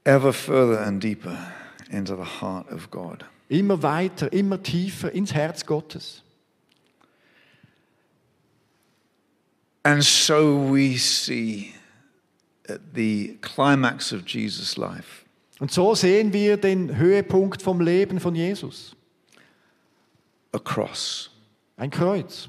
Ever 0.06 0.32
further 0.32 0.86
and 0.86 1.04
deeper 1.04 1.38
into 1.89 2.15
the 2.15 2.41
heart 2.41 2.71
of 2.71 2.89
God. 2.89 3.25
Immer 3.49 3.84
weiter, 3.84 4.32
immer 4.32 4.63
tiefer 4.63 5.12
ins 5.12 5.34
Herz 5.34 5.65
Gottes. 5.65 6.23
And 9.84 10.01
so 10.01 10.71
we 10.71 10.97
see 10.97 11.73
at 12.69 12.80
the 12.95 13.38
climax 13.41 14.13
of 14.13 14.25
Jesus' 14.25 14.78
life 14.78 15.25
Und 15.60 15.72
so 15.72 15.96
sehen 15.96 16.34
wir 16.34 16.58
den 16.58 16.98
Höhepunkt 16.98 17.62
vom 17.62 17.80
Leben 17.82 18.20
von 18.20 18.36
Jesus. 18.36 18.96
a 20.56 20.60
cross. 20.60 21.30
Ein 21.78 21.91
Kreuz. 21.91 22.48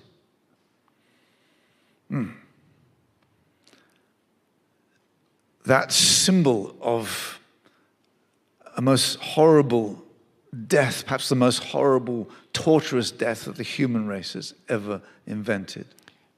That 5.65 5.93
symbol 5.93 6.77
of 6.81 7.41
a 8.77 8.81
most 8.81 9.17
horrible 9.17 10.03
death, 10.53 11.05
perhaps 11.05 11.29
the 11.29 11.35
most 11.35 11.59
horrible, 11.73 12.29
torturous 12.53 13.11
death 13.11 13.45
that 13.47 13.57
the 13.57 13.65
human 13.65 14.07
race 14.07 14.35
has 14.35 14.55
ever 14.69 15.03
invented. 15.27 15.87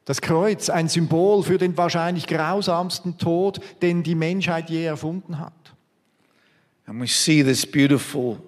Das 0.07 0.22
Kreuz, 0.22 0.70
ein 0.70 0.88
Symbol 0.88 1.42
für 1.42 1.59
den 1.59 1.76
wahrscheinlich 1.76 2.26
grausamsten 2.26 3.18
Tod, 3.18 3.61
den 3.83 4.02
die 4.02 4.14
Menschheit 4.14 4.70
je 4.70 4.85
erfunden 4.85 5.38
hat. 5.38 5.52
And 6.88 7.01
we 7.01 7.07
see 7.07 7.42
this 7.42 7.66
beautiful 7.66 8.38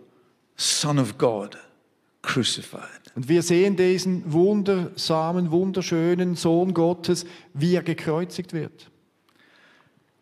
Son 0.57 0.99
of 0.99 1.19
God 1.19 1.59
crucified. 2.23 2.89
Und 3.15 3.29
wir 3.29 3.43
sehen 3.43 3.77
diesen 3.77 4.33
wundersamen, 4.33 5.51
wunderschönen 5.51 6.37
Sohn 6.37 6.73
Gottes, 6.73 7.27
wie 7.53 7.75
er 7.75 7.83
gekreuzigt 7.83 8.55
wird. 8.55 8.91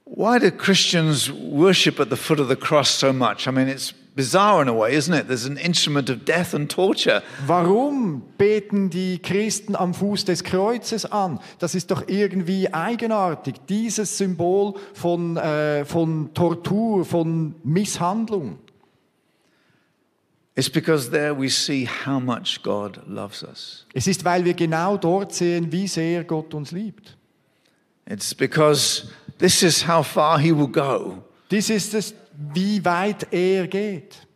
Why 0.04 0.40
do 0.40 0.50
Christians 0.50 1.31
worship 1.31 2.00
at 2.00 2.11
the 2.11 2.16
foot 2.16 2.40
of 2.40 2.48
the 2.48 2.57
cross 2.57 2.88
so 2.88 3.12
much? 3.12 3.46
I 3.46 3.52
mean, 3.52 3.68
it's 3.68 3.94
bizarre 4.18 4.62
in 4.62 4.68
a 4.68 4.74
way, 4.74 4.96
isn't 4.96 5.14
it? 5.14 5.28
There's 5.28 5.46
an 5.46 5.57
instrument 5.57 6.11
of 6.11 6.24
death 6.24 6.52
and 6.52 6.68
torture. 6.68 7.22
Warum 7.46 8.22
beten 8.37 8.90
die 8.90 9.20
Christen 9.20 9.76
am 9.76 9.94
Fuß 9.94 10.24
des 10.24 10.42
Kreuzes 10.42 11.04
an? 11.04 11.38
Das 11.61 11.76
ist 11.76 11.92
doch 11.92 12.09
irgendwie 12.09 12.74
eigenartig. 12.74 13.54
Dieses 13.68 14.18
Symbol 14.18 14.74
von, 14.92 15.37
äh, 15.37 15.85
von 15.85 16.35
Tortur, 16.35 17.04
von 17.04 17.54
Misshandlung. 17.62 18.59
It's 20.57 20.68
because 20.68 21.12
there 21.12 21.33
we 21.33 21.48
see 21.48 21.87
how 21.87 22.20
much 22.20 22.61
God 22.64 23.00
loves 23.07 23.44
us. 23.44 23.87
Es 23.94 24.09
ist, 24.09 24.24
weil 24.24 24.44
wir 24.44 24.54
genau 24.54 24.96
dort 24.96 25.33
sehen, 25.33 25.70
wie 25.70 25.87
sehr 25.87 26.24
Gott 26.24 26.52
uns 26.54 26.72
liebt. 26.72 27.16
It's 28.11 28.35
because 28.35 29.07
this 29.38 29.62
is 29.62 29.87
how 29.87 30.04
far 30.04 30.40
He 30.40 30.50
will 30.50 30.66
go 30.66 31.22
Dies 31.50 31.70
ist 31.70 31.94
es, 31.94 32.14
wie 32.55 32.85
weit 32.85 33.33
er 33.33 33.66
geht, 33.66 34.27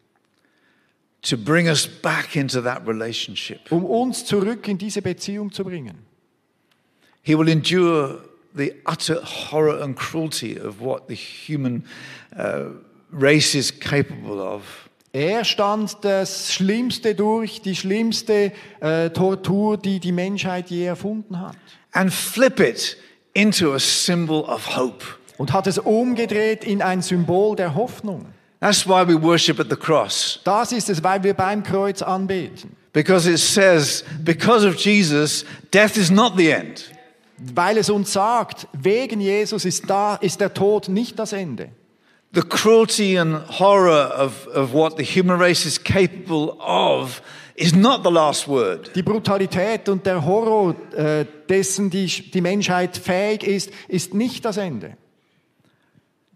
to 1.22 1.36
bring 1.36 1.68
us 1.68 1.86
back 1.86 2.34
into 2.34 2.60
that 2.60 2.86
relationship. 2.86 3.70
um 3.70 3.84
uns 3.84 4.24
zurück 4.24 4.66
in 4.66 4.76
diese 4.78 5.00
Beziehung 5.02 5.52
zu 5.52 5.62
bringen. 5.64 5.98
He 7.22 7.38
will 7.38 7.48
endure 7.48 8.24
the 8.56 8.72
utter 8.84 9.22
horror 9.22 9.80
and 9.80 9.96
cruelty 9.96 10.58
of 10.58 10.80
what 10.80 11.04
the 11.08 11.14
human 11.14 11.84
uh, 12.36 12.70
race 13.12 13.54
is 13.54 13.70
capable 13.78 14.40
of. 14.40 14.88
Er 15.12 15.44
stand 15.44 15.98
das 16.02 16.52
Schlimmste 16.54 17.14
durch, 17.14 17.60
die 17.60 17.76
schlimmste 17.76 18.50
äh, 18.80 19.10
Tortur, 19.10 19.76
die 19.76 20.00
die 20.00 20.10
Menschheit 20.10 20.70
je 20.70 20.86
erfunden 20.86 21.38
hat. 21.38 21.56
and 21.92 22.12
flip 22.12 22.58
it 22.58 22.96
into 23.34 23.74
a 23.74 23.78
symbol 23.78 24.44
of 24.46 24.64
hope. 24.76 25.04
Und 25.38 25.52
hat 25.52 25.66
es 25.66 25.78
umgedreht 25.78 26.64
in 26.64 26.82
ein 26.82 27.02
Symbol 27.02 27.56
der 27.56 27.74
Hoffnung. 27.74 28.26
That's 28.60 28.86
why 28.86 29.06
we 29.06 29.20
worship 29.20 29.58
at 29.58 29.66
the 29.70 29.76
cross, 29.76 30.38
Das 30.44 30.70
ist 30.72 30.88
es, 30.88 31.02
weil 31.02 31.22
wir 31.24 31.34
beim 31.34 31.62
Kreuz 31.62 32.00
anbeten. 32.02 32.76
because 32.92 33.26
it 33.28 33.38
says, 33.38 34.04
because 34.22 34.64
of 34.66 34.76
Jesus, 34.76 35.44
death 35.72 35.96
is 35.96 36.10
not 36.10 36.36
the 36.36 36.50
end. 36.50 36.84
Weil 37.54 37.78
es 37.78 37.90
uns 37.90 38.12
sagt, 38.12 38.68
wegen 38.72 39.20
Jesus 39.20 39.64
ist 39.64 39.88
da, 39.90 40.14
ist 40.16 40.40
der 40.40 40.54
Tod 40.54 40.88
nicht 40.88 41.18
das 41.18 41.32
Ende. 41.32 41.70
The 42.34 42.42
cruelty 42.42 43.18
and 43.18 43.42
horror 43.58 44.10
of, 44.16 44.46
of 44.54 44.72
what 44.72 44.96
the 44.96 45.04
human 45.04 45.38
race 45.40 45.66
is 45.66 45.82
capable 45.82 46.56
of 46.60 47.20
is 47.56 47.74
not 47.74 48.04
the 48.04 48.10
last 48.10 48.46
word. 48.46 48.94
Die 48.94 49.02
Brutalität 49.02 49.88
und 49.88 50.06
der 50.06 50.24
Horror 50.24 50.74
äh, 50.94 51.26
dessen 51.48 51.90
die, 51.90 52.06
die 52.06 52.40
Menschheit 52.40 52.96
fähig 52.96 53.42
ist, 53.42 53.70
ist 53.88 54.14
nicht 54.14 54.44
das 54.44 54.56
Ende. 54.56 54.96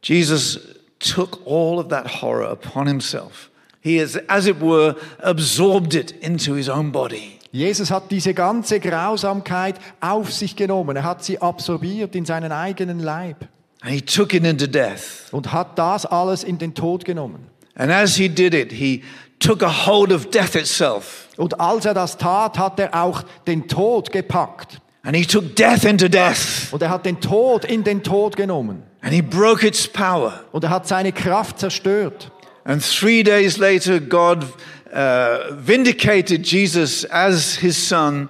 Jesus 0.09 0.59
took 1.01 1.41
all 1.45 1.81
of 1.81 1.89
that 1.89 2.07
horror 2.07 2.49
upon 2.51 2.87
himself. 2.87 3.51
He 3.81 3.97
has, 3.99 4.17
as 4.29 4.47
it 4.47 4.61
were, 4.61 4.95
absorbed 5.19 5.95
it 5.95 6.13
into 6.21 6.55
his 6.55 6.69
own 6.69 6.93
body. 6.93 7.39
Jesus 7.53 7.91
hat 7.91 8.11
diese 8.11 8.35
ganze 8.35 8.79
Grausamkeit 8.81 9.77
auf 10.01 10.33
sich 10.33 10.55
genommen. 10.57 10.97
Er 10.97 11.05
hat 11.05 11.25
sie 11.25 11.41
absorbiert 11.41 12.15
in 12.15 12.25
seinen 12.25 12.53
eigenen 12.53 13.01
Leib 13.01 13.49
And 13.83 13.93
he 13.93 14.01
took 14.01 14.33
it 14.33 14.45
into 14.45 14.67
death. 14.67 15.29
und 15.33 15.53
hat 15.53 15.79
das 15.79 16.07
alles 16.07 16.45
in 16.45 16.59
den 16.59 16.75
Tod 16.75 17.05
genommen. 17.05 17.49
And 17.75 17.91
as 17.91 18.17
he 18.17 18.29
did 18.29 18.55
it, 18.55 18.73
he 18.73 19.03
took 19.39 19.63
a 19.63 19.87
hold 19.87 20.13
of 20.13 20.31
death 20.31 20.55
itself. 20.55 21.29
Und 21.37 21.61
als 21.61 21.85
er 21.85 21.95
das 21.95 22.17
tat, 22.17 22.59
hat 22.59 22.79
er 22.79 22.95
auch 22.95 23.23
den 23.47 23.69
Tod 23.69 24.11
gepackt. 24.13 24.81
And 25.07 25.15
he 25.15 25.25
took 25.25 25.55
death 25.55 25.85
into 25.85 26.09
death. 26.09 26.73
Und 26.73 26.83
er 26.83 26.91
hat 26.91 27.07
den 27.07 27.21
Tod 27.21 27.65
in 27.65 27.85
den 27.85 28.03
Tod 28.03 28.37
genommen. 28.37 28.83
And 29.03 29.15
he 29.15 29.23
broke 29.23 29.65
its 29.65 29.87
power. 29.87 30.45
Und 30.51 30.65
er 30.65 30.71
hat 30.71 30.89
seine 30.89 31.13
Kraft 31.13 31.61
zerstört. 31.61 32.33
And 32.65 32.83
three 32.83 33.23
days 33.23 33.57
later, 33.57 34.01
God 34.01 34.45
uh, 34.93 35.55
vindicated 35.65 36.45
Jesus 36.45 37.09
as 37.09 37.55
his 37.55 37.89
son 37.89 38.29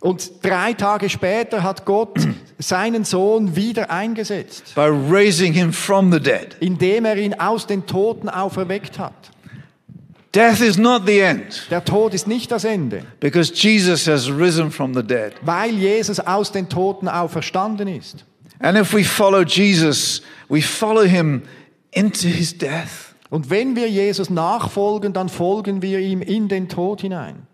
Und 0.00 0.30
drei 0.42 0.74
Tage 0.74 1.08
später 1.08 1.62
hat 1.62 1.86
Gott 1.86 2.18
seinen 2.58 3.04
Sohn 3.04 3.56
wieder 3.56 3.90
eingesetzt, 3.90 4.74
by 4.74 4.90
raising 4.90 5.54
him 5.54 5.72
from 5.72 6.12
the 6.12 6.20
dead. 6.20 6.56
indem 6.60 7.06
er 7.06 7.16
ihn 7.16 7.32
aus 7.32 7.66
den 7.66 7.86
Toten 7.86 8.28
auferweckt 8.28 8.98
hat. 8.98 9.14
Death 10.32 10.60
is 10.60 10.78
not 10.78 11.06
the 11.06 11.18
end 11.20 11.66
Der 11.70 11.84
Tod 11.84 12.14
ist 12.14 12.28
nicht 12.28 12.52
das 12.52 12.64
Ende, 12.64 13.02
because 13.18 13.52
Jesus 13.52 14.06
has 14.06 14.28
risen 14.30 14.70
from 14.70 14.94
the 14.94 15.02
dead. 15.02 15.32
weil 15.42 15.74
Jesus 15.74 16.20
aus 16.20 16.52
den 16.52 16.68
Toten 16.68 17.08
auferstanden 17.08 17.88
ist. 17.88 18.24
And 18.60 18.78
if 18.78 18.92
we 18.94 19.02
follow 19.04 19.42
Jesus, 19.42 20.22
we 20.48 20.60
follow 20.62 21.02
him 21.04 21.42
into 21.92 22.28
his 22.28 22.56
death. 22.56 23.14
Und 23.30 23.48
wenn 23.50 23.74
wir 23.74 23.88
Jesus 23.88 24.28
nachfolgen, 24.30 25.12
dann 25.12 25.28
folgen 25.28 25.82
wir 25.82 25.98
ihm 26.00 26.20
in 26.22 26.48
den 26.48 26.68
Tod 26.68 27.00
hinein. 27.00 27.46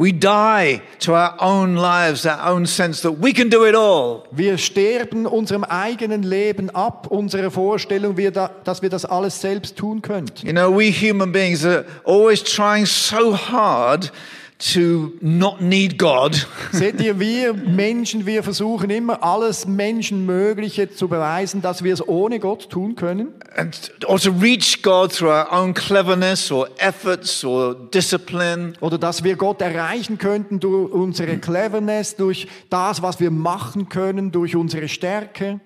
We 0.00 0.12
die 0.12 0.80
to 1.00 1.14
our 1.14 1.34
own 1.40 1.74
lives, 1.74 2.24
our 2.24 2.52
own 2.52 2.66
sense 2.66 3.02
that 3.02 3.20
we 3.20 3.32
can 3.32 3.50
do 3.50 3.64
it 3.66 3.74
all. 3.74 4.22
Wir 4.30 4.56
sterben 4.56 5.26
unserem 5.26 5.64
eigenen 5.64 6.22
Leben 6.22 6.70
ab, 6.70 7.08
unserer 7.08 7.50
Vorstellung, 7.50 8.14
dass 8.62 8.80
wir 8.80 8.90
das 8.90 9.04
alles 9.04 9.40
selbst 9.40 9.76
tun 9.76 10.00
könnten. 10.00 10.46
You 10.46 10.52
know, 10.52 10.70
we 10.70 10.92
human 10.92 11.32
beings 11.32 11.64
are 11.64 11.84
always 12.04 12.44
trying 12.44 12.86
so 12.86 13.36
hard 13.36 14.12
to 14.58 15.12
not 15.20 15.60
need 15.60 15.98
God. 15.98 16.46
Seht 16.72 17.00
ihr, 17.00 17.20
wir 17.20 17.54
Menschen, 17.54 18.26
wir 18.26 18.42
versuchen 18.42 18.90
immer 18.90 19.22
alles 19.22 19.66
Menschenmögliche 19.66 20.90
zu 20.90 21.08
beweisen, 21.08 21.62
dass 21.62 21.84
wir 21.84 21.94
es 21.94 22.06
ohne 22.06 22.40
Gott 22.40 22.68
tun 22.68 22.96
können. 22.96 23.34
and 23.56 23.90
or 24.06 24.18
to 24.18 24.30
reach 24.30 24.82
God 24.82 25.12
through 25.12 25.30
our 25.30 25.52
own 25.52 25.74
cleverness 25.74 26.50
or 26.50 26.68
efforts 26.78 27.44
or 27.44 27.74
discipline. 27.74 28.74
Oder 28.80 28.98
dass 28.98 29.24
wir 29.24 29.36
Gott 29.36 29.60
erreichen 29.60 30.18
könnten 30.18 30.60
durch 30.60 30.92
unsere 30.92 31.38
Cleverness, 31.38 32.16
durch 32.16 32.46
das, 32.70 33.02
was 33.02 33.20
wir 33.20 33.30
machen 33.30 33.88
können, 33.88 34.32
durch 34.32 34.56
unsere 34.56 34.88
Stärke. 34.88 35.60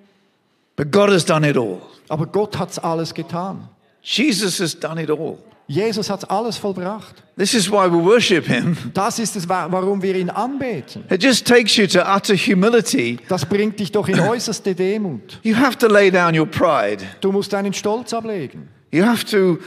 But 0.76 0.90
God 0.90 1.10
has 1.10 1.24
done 1.24 1.48
it 1.48 1.56
all. 1.56 1.80
Aber 2.08 2.26
Gott 2.26 2.58
hat's 2.58 2.78
alles 2.78 3.14
getan. 3.14 3.68
Jesus 4.02 4.58
has 4.60 4.78
done 4.78 5.00
it 5.00 5.10
all. 5.10 5.38
Jesus 5.72 6.10
hat 6.10 6.30
alles 6.30 6.58
vollbracht. 6.58 7.22
This 7.38 7.54
is 7.54 7.70
why 7.70 7.86
we 7.90 7.96
worship 8.04 8.46
him. 8.46 8.76
Das 8.92 9.18
ist 9.18 9.36
es, 9.36 9.48
wa- 9.48 9.66
warum 9.70 10.02
wir 10.02 10.14
ihn 10.14 10.28
anbeten. 10.28 11.04
It 11.10 11.22
just 11.22 11.46
takes 11.46 11.76
you 11.76 11.86
to 11.86 12.00
utter 12.00 12.34
humility. 12.36 13.16
Das 13.28 13.46
bringt 13.46 13.80
dich 13.80 13.90
doch 13.90 14.06
in 14.08 14.20
äußerste 14.20 14.74
Demut. 14.74 15.38
You 15.42 15.56
have 15.56 15.78
to 15.78 15.86
lay 15.88 16.10
down 16.10 16.38
your 16.38 16.46
pride. 16.46 16.98
Du 17.22 17.32
musst 17.32 17.52
deinen 17.54 17.72
Stolz 17.72 18.12
ablegen. 18.12 18.68
You 18.90 19.04
have 19.06 19.24
to 19.24 19.58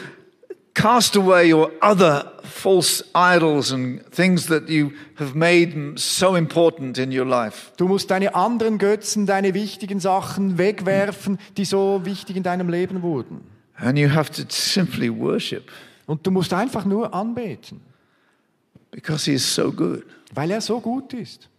cast 0.76 1.18
away 1.18 1.52
your 1.52 1.72
other 1.82 2.34
false 2.44 3.04
idols 3.16 3.72
and 3.72 4.02
things 4.12 4.46
that 4.46 4.70
you 4.70 4.92
have 5.16 5.34
made 5.36 5.98
so 5.98 6.36
important 6.36 7.00
in 7.00 7.12
your 7.12 7.26
life. 7.26 7.72
Du 7.78 7.88
musst 7.88 8.12
deine 8.12 8.36
anderen 8.36 8.78
Götzen, 8.78 9.26
deine 9.26 9.56
wichtigen 9.56 10.00
Sachen 10.00 10.60
wegwerfen, 10.60 11.40
die 11.58 11.66
so 11.66 12.02
wichtig 12.04 12.36
in 12.36 12.44
deinem 12.44 12.70
Leben 12.70 13.02
wurden. 13.02 13.42
And 13.78 13.98
you 13.98 14.10
have 14.14 14.32
to 14.32 14.44
simply 14.50 15.10
worship 15.10 15.72
Und 16.06 16.26
du 16.26 16.32
musst 16.32 16.54
einfach 16.54 16.86
nur 16.86 17.14
anbeten, 17.14 17.82
because 18.92 19.26
he 19.26 19.36
is 19.36 19.56
so 19.56 19.72
good 19.72 20.04
weil 20.34 20.52
er 20.52 20.62
so 20.62 20.80
gut 20.80 21.14
ist. 21.14 21.50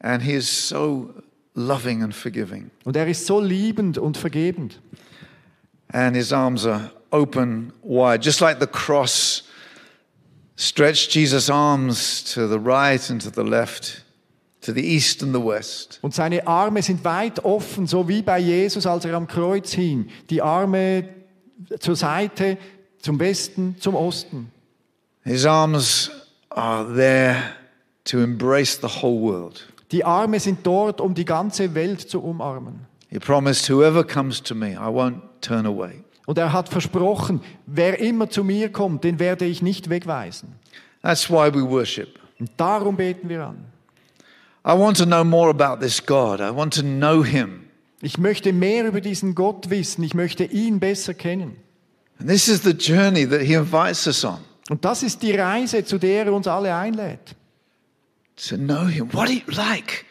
and 0.00 0.22
he 0.22 0.32
is 0.34 0.48
so 0.68 1.10
loving 1.54 2.02
and 2.02 2.14
forgiving. 2.14 2.70
Und 2.84 2.96
er 2.96 3.06
ist 3.06 3.26
so 3.26 3.40
liebend 3.40 3.98
und 3.98 4.16
vergebend. 4.16 4.80
And 5.92 6.16
his 6.16 6.32
arms 6.32 6.66
are 6.66 6.90
open 7.10 7.72
wide, 7.82 8.24
just 8.24 8.40
like 8.40 8.58
the 8.60 8.66
cross 8.66 9.44
stretched 10.56 11.12
Jesus' 11.14 11.50
arms 11.50 12.24
to 12.34 12.48
the 12.48 12.58
right 12.58 13.10
and 13.10 13.20
to 13.20 13.30
the 13.30 13.42
left, 13.48 14.04
to 14.62 14.72
the 14.72 14.80
east 14.80 15.22
and 15.22 15.34
the 15.34 15.40
west. 15.44 15.98
Und 16.02 16.14
seine 16.14 16.46
Arme 16.46 16.82
sind 16.82 17.04
weit 17.04 17.44
offen, 17.44 17.86
so 17.86 18.08
wie 18.08 18.22
bei 18.22 18.38
Jesus, 18.38 18.86
als 18.86 19.04
er 19.04 19.14
am 19.14 19.26
Kreuz 19.26 19.72
hing. 19.72 20.08
Die 20.30 20.40
Arme 20.40 21.08
zur 21.80 21.96
Seite, 21.96 22.56
zum 23.02 23.18
Westen, 23.18 23.76
zum 23.78 23.94
Osten. 23.94 24.50
His 25.24 25.44
arms 25.44 26.10
are 26.48 26.86
there 26.94 27.36
to 28.04 28.18
embrace 28.18 28.78
the 28.80 28.88
whole 28.88 29.20
world. 29.20 29.66
Die 29.90 30.04
Arme 30.04 30.40
sind 30.40 30.66
dort, 30.66 31.00
um 31.00 31.14
die 31.14 31.24
ganze 31.24 31.74
Welt 31.74 32.00
zu 32.00 32.22
umarmen. 32.22 32.86
He 33.10 33.18
promised, 33.18 33.68
Whoever 33.68 34.02
comes 34.02 34.42
to 34.42 34.54
me, 34.54 34.72
I 34.72 34.88
won't 34.88 35.20
turn 35.42 35.66
away. 35.66 36.02
Und 36.26 36.38
er 36.38 36.52
hat 36.52 36.68
versprochen, 36.68 37.42
wer 37.66 37.98
immer 37.98 38.30
zu 38.30 38.42
mir 38.42 38.70
kommt, 38.72 39.04
den 39.04 39.18
werde 39.18 39.44
ich 39.44 39.60
nicht 39.60 39.90
wegweisen. 39.90 40.54
That's 41.02 41.28
why 41.28 41.52
we 41.52 41.62
worship. 41.68 42.18
Und 42.40 42.50
darum 42.56 42.96
beten 42.96 43.28
wir 43.28 43.46
an. 43.46 43.64
I 44.64 44.78
want 44.78 44.96
to 44.98 45.04
know 45.04 45.24
more 45.24 45.50
about 45.50 45.84
this 45.84 46.04
God. 46.04 46.40
I 46.40 46.54
want 46.54 46.74
to 46.74 46.82
know 46.82 47.24
him. 47.24 47.64
Ich 48.00 48.16
möchte 48.18 48.52
mehr 48.52 48.86
über 48.86 49.00
diesen 49.00 49.34
Gott 49.34 49.68
wissen. 49.70 50.02
Ich 50.04 50.14
möchte 50.14 50.44
ihn 50.44 50.80
besser 50.80 51.14
kennen. 51.14 51.56
And 52.22 52.30
this 52.30 52.46
is 52.46 52.62
the 52.62 52.72
journey 52.72 53.24
that 53.26 53.40
he 53.42 53.54
invites 53.54 54.06
us 54.06 54.24
on 54.24 54.38
Und 54.70 54.84
das 54.84 55.02
ist 55.02 55.20
die 55.22 55.32
Reise, 55.32 55.84
zu 55.84 55.98
der 55.98 56.26
er 56.26 56.32
uns 56.32 56.46
alle 56.46 56.72
einlädt. 56.72 57.34
to 58.36 58.56
know 58.56 58.86
him. 58.86 59.12
What 59.12 59.28
are 59.28 59.34
you 59.34 59.42
like? 59.48 60.06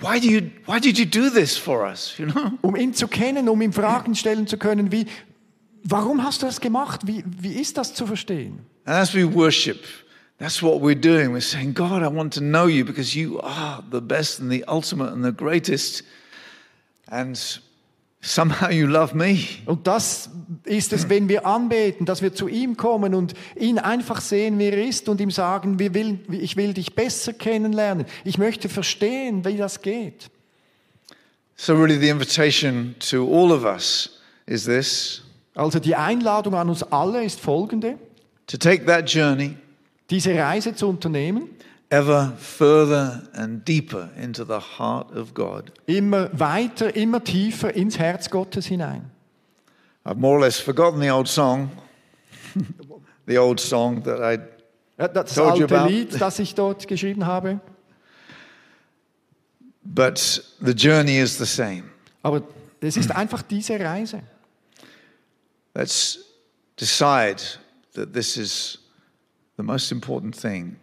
Why, 0.00 0.18
do 0.18 0.26
you, 0.26 0.50
why 0.64 0.78
did 0.80 0.98
you 0.98 1.04
do 1.04 1.28
this 1.28 1.58
for 1.58 1.84
us? 1.84 2.18
You 2.18 2.26
know? 2.26 2.52
Um 2.62 2.76
ihn 2.76 2.94
zu 2.94 3.06
kennen, 3.08 3.46
um 3.50 3.60
ihm 3.60 3.74
Fragen 3.74 4.14
stellen 4.14 4.46
zu 4.46 4.56
können, 4.56 4.90
wie, 4.90 5.04
warum 5.84 6.24
hast 6.24 6.40
du 6.40 6.46
das 6.46 6.62
gemacht? 6.62 7.06
Wie, 7.06 7.22
wie 7.26 7.52
ist 7.60 7.76
das 7.76 7.92
zu 7.92 8.06
verstehen? 8.06 8.60
And 8.86 8.96
as 8.96 9.14
we 9.14 9.26
worship, 9.26 9.84
that's 10.38 10.62
what 10.62 10.80
we're 10.80 10.98
doing. 10.98 11.34
We're 11.34 11.42
saying, 11.42 11.74
God, 11.74 12.02
I 12.02 12.08
want 12.08 12.32
to 12.34 12.40
know 12.40 12.66
you 12.68 12.86
because 12.86 13.14
you 13.14 13.38
are 13.42 13.84
the 13.92 14.00
best 14.00 14.40
and 14.40 14.50
the 14.50 14.64
ultimate 14.66 15.12
and 15.12 15.22
the 15.22 15.32
greatest. 15.32 16.04
And 17.08 17.38
somehow 18.20 18.70
you 18.70 18.86
love 18.86 19.16
me. 19.16 19.38
Und 19.66 19.86
das 19.86 20.30
ist 20.64 20.92
es, 20.92 21.08
wenn 21.08 21.28
wir 21.28 21.46
anbeten, 21.46 22.06
dass 22.06 22.22
wir 22.22 22.34
zu 22.34 22.48
ihm 22.48 22.76
kommen 22.76 23.14
und 23.14 23.34
ihn 23.56 23.78
einfach 23.78 24.20
sehen, 24.20 24.58
wie 24.58 24.66
er 24.66 24.84
ist 24.84 25.08
und 25.08 25.20
ihm 25.20 25.30
sagen, 25.30 25.78
wir 25.78 25.94
will, 25.94 26.18
ich 26.30 26.56
will 26.56 26.74
dich 26.74 26.94
besser 26.94 27.32
kennenlernen. 27.32 28.06
Ich 28.24 28.38
möchte 28.38 28.68
verstehen, 28.68 29.44
wie 29.44 29.56
das 29.56 29.80
geht. 29.82 30.30
So, 31.56 31.74
really, 31.74 31.98
the 31.98 32.08
invitation 32.08 32.94
to 33.10 33.26
all 33.26 33.52
of 33.52 33.64
us 33.64 34.20
is 34.46 34.64
this 34.64 35.22
Also 35.54 35.78
die 35.78 35.94
Einladung 35.94 36.54
an 36.54 36.70
uns 36.70 36.82
alle 36.84 37.24
ist 37.24 37.40
folgende, 37.40 37.98
to 38.46 38.56
take 38.56 38.86
that 38.86 39.12
journey 39.12 39.56
diese 40.10 40.34
Reise 40.34 40.74
zu 40.74 40.88
unternehmen, 40.88 41.48
ever 41.90 42.32
further 42.38 43.28
and 43.34 43.64
deeper 43.64 44.10
into 44.16 44.44
the 44.44 44.60
heart 44.78 45.10
of 45.16 45.34
God. 45.34 45.72
immer 45.86 46.30
weiter, 46.38 46.94
immer 46.94 47.20
tiefer 47.22 47.70
ins 47.74 47.98
Herz 47.98 48.30
Gottes 48.30 48.66
hinein. 48.66 49.10
I've 50.04 50.16
more 50.18 50.38
or 50.38 50.40
less 50.40 50.58
forgotten 50.60 51.00
the 51.00 51.10
old 51.10 51.28
song, 51.28 51.70
the 53.26 53.38
old 53.38 53.60
song 53.60 54.02
that 54.04 54.20
I 54.22 54.38
Das 54.96 55.34
Told 55.34 55.58
you 55.58 55.64
about- 55.64 55.88
Lied, 55.88 56.20
das 56.20 56.38
ich 56.38 56.54
dort 56.54 56.86
geschrieben 56.86 57.24
habe. 57.26 57.60
but 59.84 60.40
the 60.60 60.74
journey 60.74 61.16
is 61.18 61.38
the 61.38 61.46
same. 61.46 61.84
Aber 62.22 62.42
es 62.80 62.96
ist 62.96 63.10
einfach 63.10 63.42
diese 63.42 63.78
Reise. 63.80 64.22
Let's 65.74 66.18
decide 66.76 67.40
that 67.94 68.12
this 68.12 68.36
is 68.36 68.78
the 69.56 69.62
most 69.62 69.90
important 69.90 70.34
thing 70.36 70.76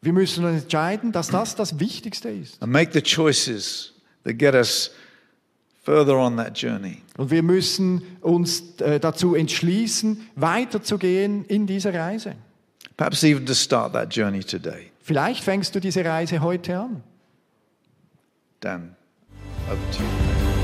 Wir 0.00 0.12
müssen 0.12 0.44
uns 0.44 0.62
entscheiden, 0.62 1.10
dass 1.12 1.28
das 1.28 1.56
das 1.56 1.80
Wichtigste 1.80 2.28
ist. 2.28 2.62
and 2.62 2.72
make 2.72 2.92
the 2.92 3.02
choices 3.02 3.92
that 4.24 4.38
get 4.38 4.54
us 4.54 4.92
further 5.82 6.16
on 6.16 6.36
that 6.36 6.56
journey. 6.56 7.02
Und 7.16 7.30
wir 7.30 7.42
müssen 7.42 8.02
uns 8.20 8.80
äh, 8.80 9.00
dazu 9.00 9.34
entschließen, 9.34 10.28
weiterzugehen 10.36 11.44
in 11.46 11.66
dieser 11.66 11.92
Reise. 11.94 12.36
Perhaps 12.96 13.24
even 13.24 13.44
to 13.46 13.54
start 13.54 13.92
that 13.92 14.14
journey 14.14 14.44
today. 14.44 14.90
Vielleicht 15.00 15.42
fängst 15.42 15.74
du 15.74 15.80
diese 15.80 16.04
Reise 16.04 16.40
heute 16.40 16.78
an. 16.78 17.02
Dan, 18.60 18.94
over 19.68 19.78
to 19.96 20.02
you. 20.02 20.57